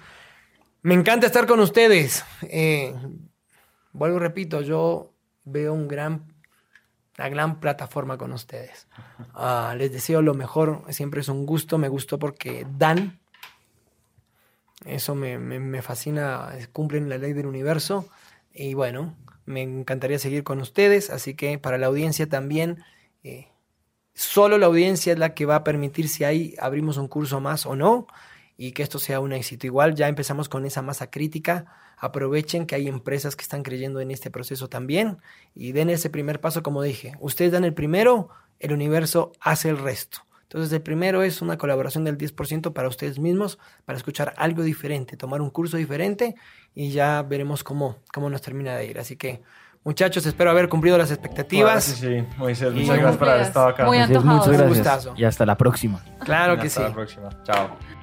me 0.83 0.95
encanta 0.95 1.27
estar 1.27 1.47
con 1.47 1.61
ustedes. 1.61 2.25
Eh, 2.43 2.95
vuelvo 3.97 4.17
y 4.17 4.21
repito, 4.21 4.61
yo 4.61 5.13
veo 5.45 5.73
un 5.73 5.89
gran, 5.89 6.33
una 7.19 7.29
gran 7.29 7.61
plataforma 7.61 8.17
con 8.19 8.33
ustedes. 8.33 8.87
Ah, 9.35 9.75
les 9.77 9.93
deseo 9.93 10.23
lo 10.23 10.35
mejor, 10.35 10.83
siempre 10.91 11.21
es 11.21 11.29
un 11.29 11.47
gusto, 11.47 11.79
me 11.79 11.89
gustó 11.89 12.19
porque 12.19 12.67
dan. 12.79 13.19
Eso 14.85 15.15
me, 15.15 15.39
me- 15.39 15.59
me 15.61 15.83
fascina, 15.83 16.51
cumplen 16.73 17.09
la 17.09 17.19
ley 17.19 17.33
del 17.33 17.47
universo. 17.47 18.09
Y 18.55 18.75
bueno, 18.75 19.15
me 19.45 19.63
encantaría 19.63 20.19
seguir 20.19 20.45
con 20.45 20.61
ustedes, 20.61 21.11
así 21.11 21.35
que 21.35 21.59
para 21.59 21.79
la 21.79 21.87
audiencia 21.87 22.29
también, 22.29 22.83
eh, 23.25 23.49
solo 24.15 24.59
la 24.59 24.67
audiencia 24.67 25.13
es 25.13 25.19
la 25.19 25.35
que 25.35 25.47
va 25.47 25.57
a 25.57 25.65
permitir 25.65 26.09
si 26.09 26.25
ahí 26.25 26.55
abrimos 26.59 26.97
un 26.97 27.09
curso 27.09 27.41
más 27.41 27.67
o 27.67 27.77
no 27.77 28.07
y 28.57 28.73
que 28.73 28.83
esto 28.83 28.99
sea 28.99 29.21
un 29.21 29.33
éxito. 29.33 29.67
Igual 29.67 29.95
ya 29.95 30.09
empezamos 30.09 30.49
con 30.49 30.65
esa 30.65 30.83
masa 30.83 31.11
crítica. 31.11 31.67
Aprovechen 31.99 32.67
que 32.67 32.75
hay 32.75 32.89
empresas 32.89 33.37
que 33.37 33.43
están 33.43 33.63
creyendo 33.63 34.01
en 34.01 34.11
este 34.11 34.31
proceso 34.31 34.69
también 34.69 35.19
y 35.55 35.73
den 35.73 35.91
ese 35.91 36.11
primer 36.11 36.41
paso 36.41 36.63
como 36.63 36.83
dije. 36.83 37.15
Ustedes 37.21 37.53
dan 37.53 37.65
el 37.65 37.75
primero, 37.75 38.29
el 38.59 38.73
universo 38.73 39.33
hace 39.41 39.69
el 39.69 39.79
resto. 39.79 40.19
Entonces 40.43 40.73
el 40.73 40.81
primero 40.81 41.23
es 41.23 41.43
una 41.43 41.59
colaboración 41.59 42.05
del 42.05 42.17
10% 42.17 42.73
para 42.73 42.89
ustedes 42.89 43.19
mismos, 43.19 43.59
para 43.85 43.99
escuchar 43.99 44.33
algo 44.37 44.63
diferente, 44.63 45.17
tomar 45.17 45.43
un 45.43 45.51
curso 45.51 45.77
diferente 45.77 46.37
y 46.75 46.91
ya 46.91 47.23
veremos 47.23 47.65
cómo, 47.65 47.97
cómo 48.15 48.31
nos 48.31 48.43
termina 48.43 48.77
de 48.77 48.87
ir. 48.87 48.99
Así 48.99 49.17
que 49.17 49.43
muchachos, 49.83 50.25
espero 50.25 50.51
haber 50.51 50.69
cumplido 50.69 50.97
las 50.99 51.11
expectativas. 51.11 51.83
Sí, 51.85 51.95
sí, 51.97 52.25
Moisés, 52.39 52.73
muchas 52.73 52.97
gracias 52.97 53.17
por 53.17 53.29
haber 53.29 53.43
estado 53.43 53.67
acá. 53.69 53.87
Muy 53.87 53.99
antojado. 53.99 54.35
muchas 54.37 54.47
Un 54.47 54.53
gracias. 54.53 54.79
gustazo. 54.79 55.15
Y 55.17 55.25
hasta 55.25 55.45
la 55.45 55.57
próxima. 55.57 56.05
Claro 56.21 56.57
que 56.57 56.71
sí. 56.71 56.79
Hasta 56.81 56.89
la 56.89 56.95
próxima. 56.95 57.29
Chao. 57.43 57.96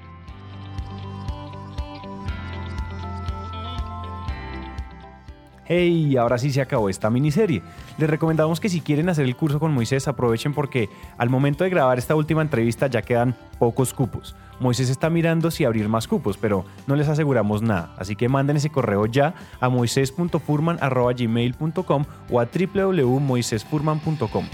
Hey, 5.66 6.18
ahora 6.18 6.38
sí 6.38 6.52
se 6.52 6.62
acabó 6.62 6.90
esta 6.90 7.10
miniserie. 7.10 7.62
Les 7.98 8.10
recomendamos 8.10 8.60
que 8.60 8.70
si 8.70 8.82
quieren 8.82 9.10
hacer 9.10 9.26
el 9.26 9.36
curso 9.36 9.60
con 9.60 9.74
Moisés 9.74 10.08
aprovechen 10.08 10.54
porque 10.54 10.90
al 11.18 11.30
momento 11.30 11.64
de 11.64 11.70
grabar 11.70 11.98
esta 11.98 12.16
última 12.16 12.42
entrevista 12.42 12.88
ya 12.88 13.02
quedan 13.02 13.36
pocos 13.60 13.94
cupos. 13.94 14.36
Moisés 14.60 14.90
está 14.90 15.10
mirando 15.10 15.52
si 15.52 15.66
abrir 15.66 15.90
más 15.90 16.08
cupos, 16.08 16.38
pero 16.38 16.66
no 16.88 16.96
les 16.96 17.08
aseguramos 17.08 17.62
nada. 17.62 17.94
Así 17.98 18.16
que 18.16 18.30
manden 18.30 18.58
ese 18.58 18.70
correo 18.70 19.06
ya 19.06 19.36
a 19.60 19.70
moises.furman.gmail.com 19.70 22.06
o 22.32 22.40
a 22.40 22.46
www.moisesfurman.com. 22.46 24.46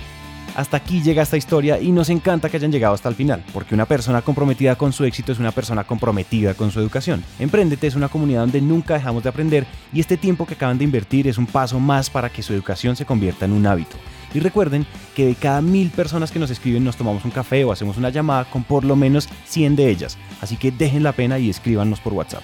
Hasta 0.60 0.76
aquí 0.76 1.02
llega 1.02 1.24
esta 1.24 1.38
historia 1.38 1.80
y 1.80 1.90
nos 1.94 2.10
encanta 2.10 2.50
que 2.50 2.58
hayan 2.58 2.70
llegado 2.74 2.94
hasta 2.94 3.08
el 3.08 3.16
final, 3.16 3.42
porque 3.54 3.74
una 3.74 3.86
persona 3.86 4.22
comprometida 4.22 4.76
con 4.76 4.92
su 4.92 5.06
éxito 5.06 5.32
es 5.32 5.40
una 5.40 5.54
persona 5.54 5.86
comprometida 5.86 6.54
con 6.54 6.70
su 6.70 6.82
educación. 6.82 7.24
Emprendete 7.40 7.88
es 7.88 7.96
una 7.96 8.10
comunidad 8.10 8.42
donde 8.42 8.60
nunca 8.60 8.96
dejamos 8.96 9.24
de 9.24 9.30
aprender 9.30 9.66
y 9.94 10.02
este 10.02 10.18
tiempo 10.18 10.46
que 10.46 10.56
acaban 10.56 10.78
de 10.78 10.84
invertir 10.84 11.30
es 11.30 11.38
un 11.38 11.46
paso 11.46 11.80
más 11.80 12.10
para 12.10 12.30
que 12.30 12.44
su 12.44 12.52
educación 12.52 12.98
se 12.98 13.06
convierta 13.06 13.46
en 13.46 13.54
un 13.54 13.66
hábito. 13.68 13.96
Y 14.34 14.42
recuerden 14.42 14.86
que 15.16 15.28
de 15.28 15.36
cada 15.36 15.62
mil 15.62 15.92
personas 15.92 16.30
que 16.30 16.40
nos 16.40 16.52
escriben 16.52 16.84
nos 16.84 16.98
tomamos 16.98 17.24
un 17.24 17.32
café 17.32 17.64
o 17.64 17.72
hacemos 17.72 17.96
una 17.96 18.10
llamada 18.10 18.44
con 18.44 18.66
por 18.66 18.84
lo 18.84 18.98
menos 18.98 19.30
100 19.46 19.78
de 19.78 19.90
ellas. 19.90 20.18
Así 20.42 20.58
que 20.58 20.72
dejen 20.72 21.04
la 21.04 21.14
pena 21.14 21.40
y 21.40 21.50
escríbanos 21.50 22.02
por 22.02 22.12
WhatsApp. 22.12 22.44